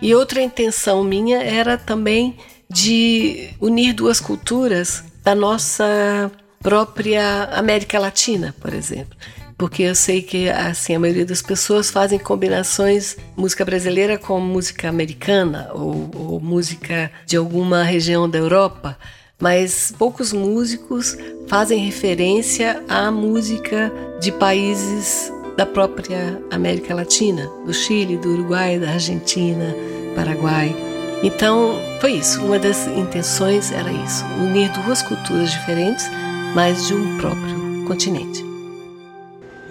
E 0.00 0.14
outra 0.14 0.40
intenção 0.42 1.02
minha 1.02 1.42
era 1.42 1.76
também 1.76 2.36
de 2.70 3.50
unir 3.60 3.92
duas 3.92 4.20
culturas 4.20 5.02
da 5.24 5.34
nossa 5.34 6.30
própria 6.60 7.44
América 7.52 7.98
Latina, 7.98 8.54
por 8.60 8.72
exemplo. 8.72 9.16
Porque 9.58 9.82
eu 9.82 9.94
sei 9.94 10.22
que 10.22 10.48
assim 10.48 10.94
a 10.94 11.00
maioria 11.00 11.26
das 11.26 11.42
pessoas 11.42 11.90
fazem 11.90 12.18
combinações 12.18 13.16
música 13.36 13.64
brasileira 13.64 14.16
com 14.16 14.40
música 14.40 14.88
americana 14.88 15.68
ou, 15.74 16.10
ou 16.14 16.40
música 16.40 17.10
de 17.26 17.36
alguma 17.36 17.82
região 17.82 18.30
da 18.30 18.38
Europa 18.38 18.96
mas 19.40 19.94
poucos 19.96 20.32
músicos 20.32 21.16
fazem 21.46 21.84
referência 21.84 22.82
à 22.88 23.10
música 23.10 23.92
de 24.20 24.32
países 24.32 25.32
da 25.56 25.64
própria 25.64 26.40
América 26.50 26.94
Latina, 26.94 27.48
do 27.64 27.72
Chile, 27.72 28.16
do 28.16 28.30
Uruguai, 28.30 28.78
da 28.78 28.90
Argentina, 28.90 29.74
Paraguai. 30.14 30.74
Então, 31.22 31.74
foi 32.00 32.12
isso. 32.12 32.44
Uma 32.44 32.58
das 32.58 32.86
intenções 32.88 33.72
era 33.72 33.90
isso: 33.90 34.24
unir 34.40 34.70
duas 34.70 35.02
culturas 35.02 35.50
diferentes, 35.50 36.08
mas 36.54 36.86
de 36.86 36.94
um 36.94 37.18
próprio 37.18 37.84
continente. 37.86 38.47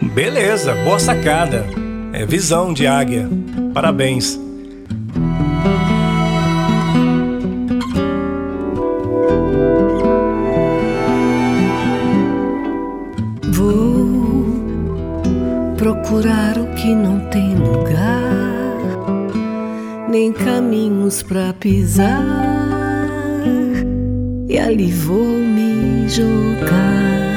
Beleza, 0.02 0.74
boa 0.84 1.00
sacada. 1.00 1.66
É 2.14 2.26
visão 2.26 2.74
de 2.74 2.88
águia. 2.88 3.30
Parabéns. 3.74 4.40
procurar 16.08 16.58
o 16.58 16.68
que 16.76 16.96
não 16.96 17.20
tem 17.30 17.56
lugar, 17.56 18.78
nem 20.10 20.34
caminhos 20.34 21.22
para 21.22 21.54
pisar, 21.54 22.24
e 24.50 24.58
ali 24.58 24.92
vou 24.92 25.24
me 25.24 26.10
jogar, 26.10 27.37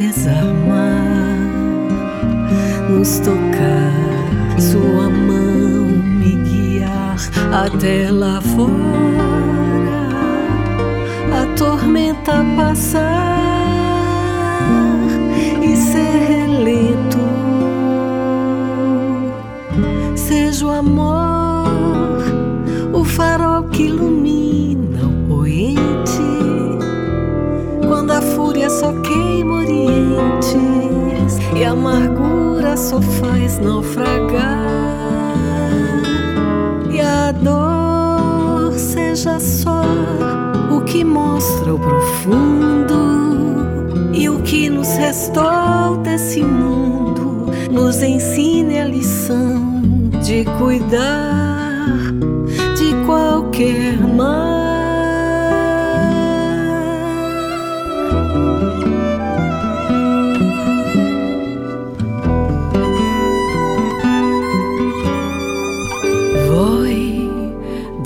desarmar, 0.00 1.36
nos 2.88 3.18
tocar, 3.18 4.58
sua 4.58 5.10
mão 5.10 5.84
me 6.18 6.36
guiar 6.36 7.16
até 7.52 8.10
lá 8.10 8.40
fora, 8.40 8.70
a 11.38 11.54
tormenta 11.54 12.42
passar 12.56 13.36
e 15.60 15.76
ser 15.76 16.18
relento, 16.28 17.18
seja 20.16 20.64
o 20.66 20.70
amor, 20.70 22.22
o 22.94 23.04
farol 23.04 23.64
que 23.64 23.82
ilumina 23.82 24.19
e 31.54 31.64
a 31.64 31.70
amargura 31.72 32.76
só 32.76 33.00
faz 33.00 33.58
naufragar. 33.58 34.66
E 36.90 37.00
a 37.00 37.32
dor 37.32 38.72
seja 38.78 39.38
só 39.38 39.82
o 40.70 40.80
que 40.82 41.04
mostra 41.04 41.74
o 41.74 41.78
profundo 41.78 43.00
e 44.12 44.28
o 44.28 44.40
que 44.42 44.70
nos 44.70 44.88
restou 44.96 45.96
desse 46.02 46.42
mundo 46.42 47.50
nos 47.70 48.02
ensine 48.02 48.80
a 48.80 48.84
lição 48.84 49.80
de 50.22 50.44
cuidar 50.58 52.12
de 52.76 53.06
qualquer 53.06 53.98
mal. 53.98 54.49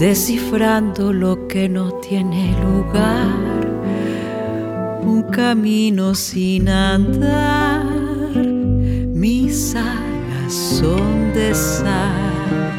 Descifrando 0.09 1.15
lo 1.15 1.49
que 1.49 1.67
no 1.67 1.93
tiene 1.93 2.55
lugar, 2.61 3.27
un 5.01 5.23
camino 5.31 6.15
sin 6.15 6.69
andar, 6.69 7.87
mis 9.15 9.75
alas 9.75 10.53
son 10.53 11.33
de 11.33 11.55
sal, 11.55 12.77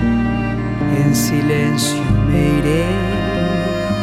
en 0.99 1.15
silencio 1.15 2.03
me 2.28 2.59
iré 2.59 2.86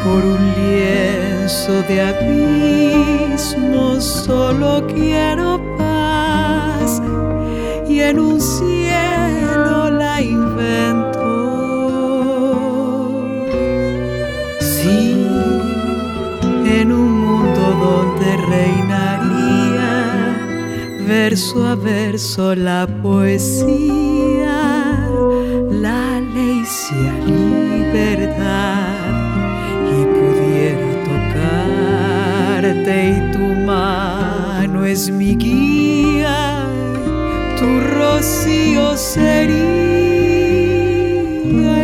por 0.05 0.25
un 0.25 0.43
lienzo 0.59 1.75
de 1.83 1.97
abismo, 2.11 4.01
solo 4.01 4.85
quiero 4.93 5.61
paz 5.79 7.01
y 7.89 8.01
en 8.01 8.19
un 8.19 8.41
cielo 8.41 9.12
verso 21.33 21.67
a 21.67 21.75
verso 21.75 22.55
la 22.55 22.87
poesía, 23.03 23.71
la 25.71 26.21
ley 26.21 26.63
sea 26.67 27.15
libertad 27.25 28.93
y 29.89 30.05
pudiera 30.19 30.89
tocarte 31.09 32.97
y 33.17 33.33
tu 33.33 33.47
mano 33.65 34.85
es 34.85 35.09
mi 35.09 35.35
guía, 35.35 36.67
tu 37.59 37.81
rocío 37.81 38.95
sería 38.95 39.55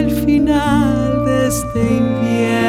el 0.00 0.10
final 0.10 1.24
de 1.24 1.48
este 1.48 1.80
invierno 1.80 2.67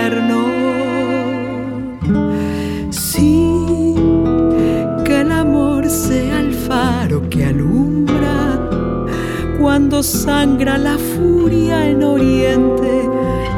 sangra 10.04 10.78
la 10.78 10.98
furia 10.98 11.90
en 11.90 12.04
oriente, 12.04 13.04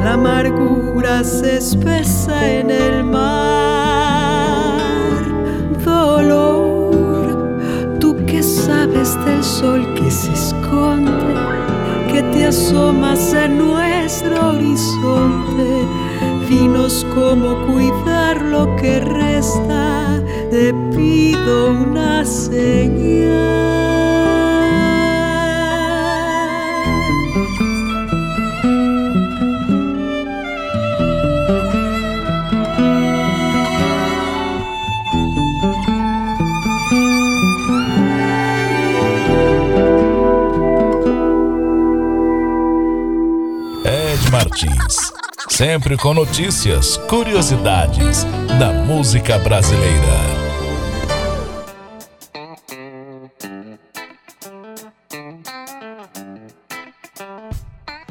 la 0.02 0.14
amargura 0.14 1.22
se 1.22 1.58
espesa 1.58 2.50
en 2.50 2.70
el 2.70 3.04
mar. 3.04 4.80
Dolor, 5.84 7.58
tú 8.00 8.16
que 8.26 8.42
sabes 8.42 9.16
del 9.24 9.44
sol 9.44 9.94
que 9.94 10.10
se 10.10 10.32
esconde, 10.32 11.34
que 12.10 12.22
te 12.32 12.46
asomas 12.46 13.32
en 13.34 13.58
nuestro 13.58 14.50
horizonte, 14.50 15.86
dinos 16.48 17.06
cómo 17.14 17.66
cuidar 17.66 18.42
lo 18.42 18.74
que 18.76 19.00
resta 19.00 20.20
te 20.50 20.74
pido 20.94 21.70
una 21.70 22.24
señal. 22.24 24.01
Sempre 45.64 45.96
com 45.96 46.12
notícias, 46.12 46.96
curiosidades 46.96 48.24
da 48.58 48.72
música 48.72 49.38
brasileira. 49.38 49.92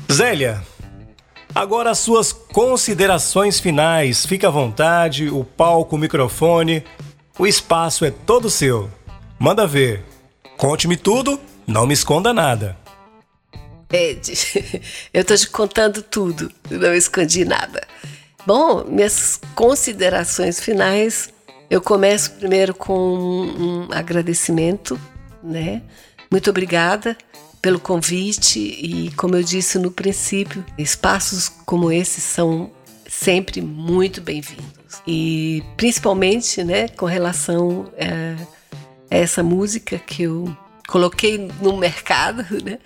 Zélia, 0.09 0.63
agora 1.53 1.89
as 1.89 1.99
suas 1.99 2.31
considerações 2.31 3.59
finais. 3.59 4.25
Fique 4.25 4.45
à 4.45 4.49
vontade, 4.49 5.27
o 5.27 5.43
palco, 5.43 5.97
o 5.97 5.99
microfone, 5.99 6.85
o 7.37 7.45
espaço 7.45 8.05
é 8.05 8.11
todo 8.11 8.49
seu. 8.49 8.89
Manda 9.37 9.67
ver. 9.67 10.05
Conte-me 10.55 10.95
tudo, 10.95 11.37
não 11.67 11.85
me 11.85 11.93
esconda 11.93 12.33
nada. 12.33 12.80
Ed, 13.91 14.33
eu 15.13 15.23
tô 15.23 15.35
te 15.35 15.49
contando 15.49 16.01
tudo, 16.01 16.51
não 16.69 16.93
escondi 16.93 17.43
nada. 17.45 17.81
Bom, 18.45 18.85
minhas 18.85 19.39
considerações 19.53 20.59
finais, 20.59 21.29
eu 21.69 21.81
começo 21.81 22.31
primeiro 22.31 22.73
com 22.73 22.93
um 22.93 23.87
agradecimento, 23.91 24.99
né? 25.43 25.81
Muito 26.29 26.49
obrigada 26.49 27.17
pelo 27.61 27.79
convite 27.79 28.59
e, 28.59 29.11
como 29.11 29.35
eu 29.35 29.43
disse 29.43 29.77
no 29.77 29.91
princípio, 29.91 30.65
espaços 30.77 31.49
como 31.65 31.91
esses 31.91 32.23
são 32.23 32.71
sempre 33.07 33.61
muito 33.61 34.21
bem-vindos. 34.21 34.71
E 35.05 35.63
principalmente 35.77 36.63
né, 36.63 36.87
com 36.87 37.05
relação 37.05 37.91
a 37.99 39.15
essa 39.15 39.43
música 39.43 39.99
que 39.99 40.23
eu 40.23 40.55
coloquei 40.91 41.49
no 41.61 41.77
mercado, 41.77 42.45
né? 42.63 42.77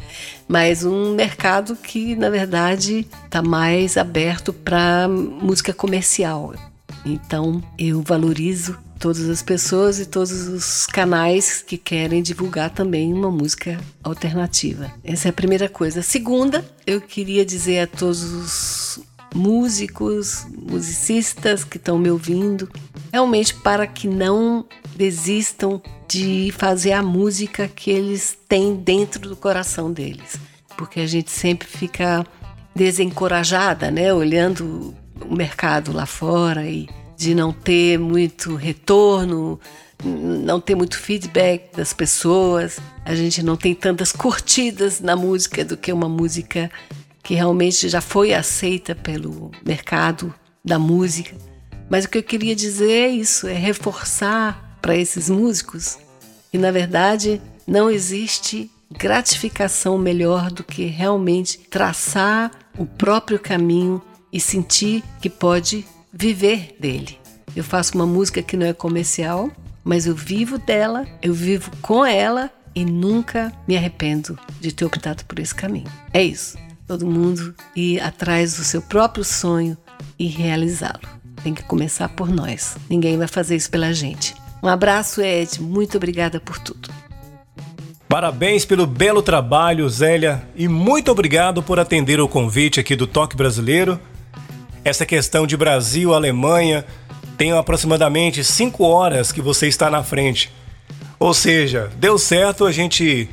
mas 0.47 0.86
um 0.86 1.16
mercado 1.16 1.76
que, 1.76 2.16
na 2.16 2.30
verdade, 2.30 3.06
está 3.26 3.41
mais 3.41 3.97
aberto 3.97 4.53
para 4.53 5.08
música 5.08 5.74
comercial. 5.74 6.53
Então, 7.03 7.62
eu 7.78 8.01
valorizo 8.01 8.78
todas 8.99 9.28
as 9.28 9.41
pessoas 9.41 9.99
e 9.99 10.06
todos 10.06 10.32
os 10.32 10.86
canais 10.86 11.62
que 11.62 11.78
querem 11.78 12.22
divulgar 12.22 12.70
também 12.70 13.12
uma 13.12 13.30
música 13.30 13.80
alternativa. 14.03 14.91
Essa 15.03 15.28
é 15.28 15.30
a 15.30 15.34
primeira 15.34 15.68
coisa. 15.68 15.99
A 15.99 16.03
segunda, 16.03 16.64
eu 16.86 17.01
queria 17.01 17.45
dizer 17.45 17.80
a 17.80 17.88
todos 17.88 18.24
os 18.24 18.99
músicos, 19.34 20.47
musicistas 20.58 21.64
que 21.64 21.78
estão 21.78 21.99
me 21.99 22.10
ouvindo, 22.10 22.70
realmente 23.16 23.53
para 23.53 23.88
que 23.88 24.09
não 24.09 24.66
desistam 24.93 25.82
de 26.05 26.51
fazer 26.57 26.91
a 26.91 27.01
música 27.01 27.66
que 27.66 27.89
eles 27.89 28.38
têm 28.49 28.76
dentro 28.76 29.22
do 29.22 29.38
coração 29.38 29.89
deles, 29.89 30.36
porque 30.76 30.99
a 30.99 31.07
gente 31.07 31.32
sempre 31.32 31.66
fica 31.66 32.26
desencorajada, 32.76 33.89
né, 33.89 34.13
olhando 34.13 34.93
o 35.22 35.34
mercado 35.34 35.93
lá 35.93 36.05
fora 36.05 36.68
e 36.68 36.89
de 37.16 37.34
não 37.34 37.53
ter 37.53 37.97
muito 37.97 38.53
retorno, 38.55 39.61
não 40.03 40.59
ter 40.59 40.76
muito 40.76 40.99
feedback 40.99 41.74
das 41.74 41.93
pessoas, 41.93 42.80
a 43.05 43.16
gente 43.16 43.41
não 43.41 43.55
tem 43.55 43.74
tantas 43.74 44.11
curtidas 44.11 44.99
na 44.99 45.16
música 45.16 45.63
do 45.63 45.78
que 45.78 45.93
uma 45.93 46.09
música 46.09 46.70
que 47.24 47.34
realmente 47.34 47.88
já 47.88 48.01
foi 48.01 48.34
aceita 48.34 48.93
pelo 48.93 49.51
mercado 49.66 50.36
da 50.66 50.78
música. 50.78 51.55
Mas 51.90 52.06
o 52.06 52.10
que 52.10 52.18
eu 52.18 52.24
queria 52.24 52.56
dizer 52.56 52.92
é 52.92 53.10
isso, 53.10 53.48
é 53.48 53.54
reforçar 53.54 54.78
para 54.82 54.96
esses 54.96 55.30
músicos 55.30 55.98
que 56.52 56.58
na 56.58 56.72
verdade 56.72 57.42
não 57.68 57.90
existe 57.90 58.70
gratificação 58.92 59.98
melhor 59.98 60.52
do 60.52 60.64
que 60.64 60.86
realmente 60.86 61.60
traçar 61.70 62.52
o 62.78 62.86
próprio 62.86 63.40
caminho 63.40 64.02
e 64.32 64.40
sentir 64.40 65.04
que 65.22 65.30
pode 65.30 65.86
viver 66.14 66.76
dele. 66.80 67.18
Eu 67.56 67.64
faço 67.64 67.96
uma 67.96 68.06
música 68.06 68.42
que 68.42 68.58
não 68.58 68.66
é 68.66 68.74
comercial, 68.74 69.52
mas 69.84 70.06
eu 70.06 70.16
vivo 70.16 70.58
dela, 70.58 71.06
eu 71.22 71.34
vivo 71.34 71.72
com 71.82 72.06
ela 72.06 72.52
e 72.74 72.84
nunca 72.84 73.52
me 73.68 73.78
arrependo 73.78 74.38
de 74.60 74.72
ter 74.72 74.86
optado 74.86 75.24
por 75.26 75.40
esse 75.40 75.56
caminho. 75.56 75.90
É 76.14 76.22
isso. 76.22 76.58
Todo 76.86 77.06
mundo 77.06 77.56
ir 77.76 78.00
atrás 78.02 78.56
do 78.56 78.64
seu 78.64 78.82
próprio 78.82 79.24
sonho 79.24 79.78
e 80.20 80.28
realizá-lo. 80.28 81.25
Tem 81.46 81.54
que 81.54 81.62
começar 81.62 82.10
por 82.10 82.28
nós. 82.28 82.76
Ninguém 82.89 83.20
vai 83.20 83.28
fazer 83.28 83.56
isso 83.56 83.70
pela 83.70 83.93
gente. 83.93 84.34
Um 84.64 84.68
abraço, 84.68 85.22
Ed. 85.22 85.62
Muito 85.62 85.96
obrigada 85.96 86.39
por 86.39 86.58
tudo. 86.58 86.89
Parabéns 88.10 88.66
pelo 88.66 88.88
belo 88.88 89.22
trabalho, 89.22 89.88
Zélia, 89.88 90.41
e 90.56 90.68
muito 90.68 91.12
obrigado 91.12 91.62
por 91.62 91.80
atender 91.80 92.20
o 92.20 92.28
convite 92.28 92.80
aqui 92.80 92.96
do 92.96 93.06
Toque 93.06 93.38
Brasileiro. 93.38 94.00
Essa 94.84 95.06
questão 95.06 95.46
de 95.46 95.56
Brasil, 95.56 96.16
Alemanha, 96.16 96.84
tem 97.38 97.52
aproximadamente 97.52 98.43
cinco 98.43 98.84
horas 98.84 99.32
que 99.32 99.39
você 99.39 99.68
está 99.68 99.88
na 99.88 100.02
frente. 100.02 100.52
Ou 101.20 101.32
seja, 101.32 101.91
deu 102.00 102.18
certo 102.18 102.66
a 102.66 102.72
gente 102.72 103.30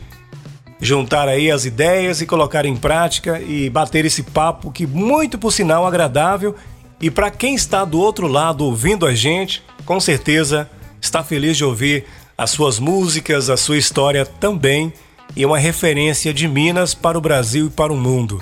juntar 0.78 1.28
aí 1.28 1.50
as 1.50 1.64
ideias 1.64 2.20
e 2.20 2.26
colocar 2.26 2.66
em 2.66 2.76
prática 2.76 3.40
e 3.40 3.70
bater 3.70 4.04
esse 4.04 4.22
papo 4.22 4.70
que 4.70 4.86
muito 4.86 5.38
por 5.38 5.50
sinal 5.50 5.86
agradável 5.86 6.54
e 7.02 7.10
para 7.10 7.32
quem 7.32 7.56
está 7.56 7.84
do 7.84 7.98
outro 7.98 8.28
lado 8.28 8.64
ouvindo 8.64 9.04
a 9.04 9.12
gente, 9.12 9.60
com 9.84 9.98
certeza 9.98 10.70
está 11.00 11.24
feliz 11.24 11.56
de 11.56 11.64
ouvir 11.64 12.04
as 12.38 12.50
suas 12.50 12.78
músicas, 12.78 13.50
a 13.50 13.56
sua 13.56 13.76
história 13.76 14.24
também 14.24 14.92
e 15.34 15.44
uma 15.44 15.58
referência 15.58 16.32
de 16.32 16.46
Minas 16.46 16.94
para 16.94 17.18
o 17.18 17.20
Brasil 17.20 17.66
e 17.66 17.70
para 17.70 17.92
o 17.92 17.96
mundo. 17.96 18.40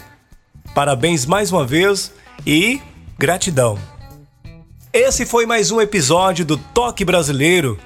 Parabéns 0.75 1.25
mais 1.25 1.51
uma 1.51 1.67
vez 1.67 2.13
e 2.47 2.79
gratidão. 3.19 3.79
Esse 4.93 5.25
foi 5.25 5.47
mais 5.47 5.71
um 5.71 5.81
episódio 5.81 6.45
do 6.45 6.59
Toque 6.59 7.03
Brasileiro. 7.03 7.79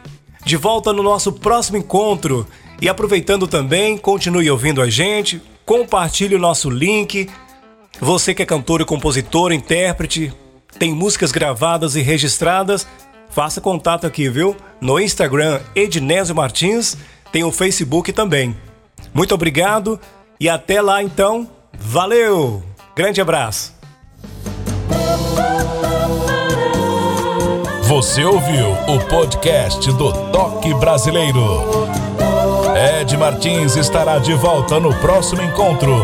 De 0.45 0.57
volta 0.57 0.93
no 0.93 1.03
nosso 1.03 1.33
próximo 1.33 1.79
encontro. 1.79 2.47
E 2.83 2.89
aproveitando 2.89 3.47
também, 3.47 3.97
continue 3.97 4.51
ouvindo 4.51 4.83
a 4.83 4.91
gente, 4.91 5.41
compartilhe 5.65 6.35
o 6.35 6.39
nosso 6.39 6.69
link. 6.69 7.29
Você 8.01 8.35
que 8.35 8.43
é 8.43 8.47
cantor 8.47 8.81
e 8.81 8.85
compositor, 8.85 9.53
intérprete, 9.53 10.33
tem 10.79 10.95
músicas 10.95 11.33
gravadas 11.33 11.97
e 11.97 12.03
registradas, 12.03 12.87
faça 13.31 13.61
contato 13.61 14.07
aqui, 14.07 14.29
viu? 14.29 14.57
No 14.81 15.01
Instagram 15.01 15.61
Ednésio 15.75 16.35
Martins, 16.35 16.97
tem 17.33 17.45
o 17.45 17.53
Facebook 17.53 18.13
também. 18.13 18.57
Muito 19.13 19.35
obrigado 19.35 19.99
e 20.39 20.49
até 20.49 20.81
lá 20.81 21.03
então. 21.03 21.49
Valeu! 21.79 22.63
Grande 22.95 23.21
abraço! 23.21 23.75
Você 27.83 28.25
ouviu 28.25 28.73
o 28.89 28.99
podcast 29.09 29.93
do 29.93 30.13
Toque 30.31 30.73
Brasileiro. 30.75 31.63
Ed 33.01 33.17
Martins 33.17 33.77
estará 33.77 34.19
de 34.19 34.35
volta 34.35 34.81
no 34.81 34.93
próximo 34.95 35.43
encontro 35.43 36.03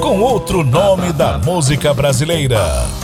com 0.00 0.20
outro 0.20 0.62
nome 0.62 1.12
da 1.12 1.36
música 1.38 1.92
brasileira. 1.92 3.03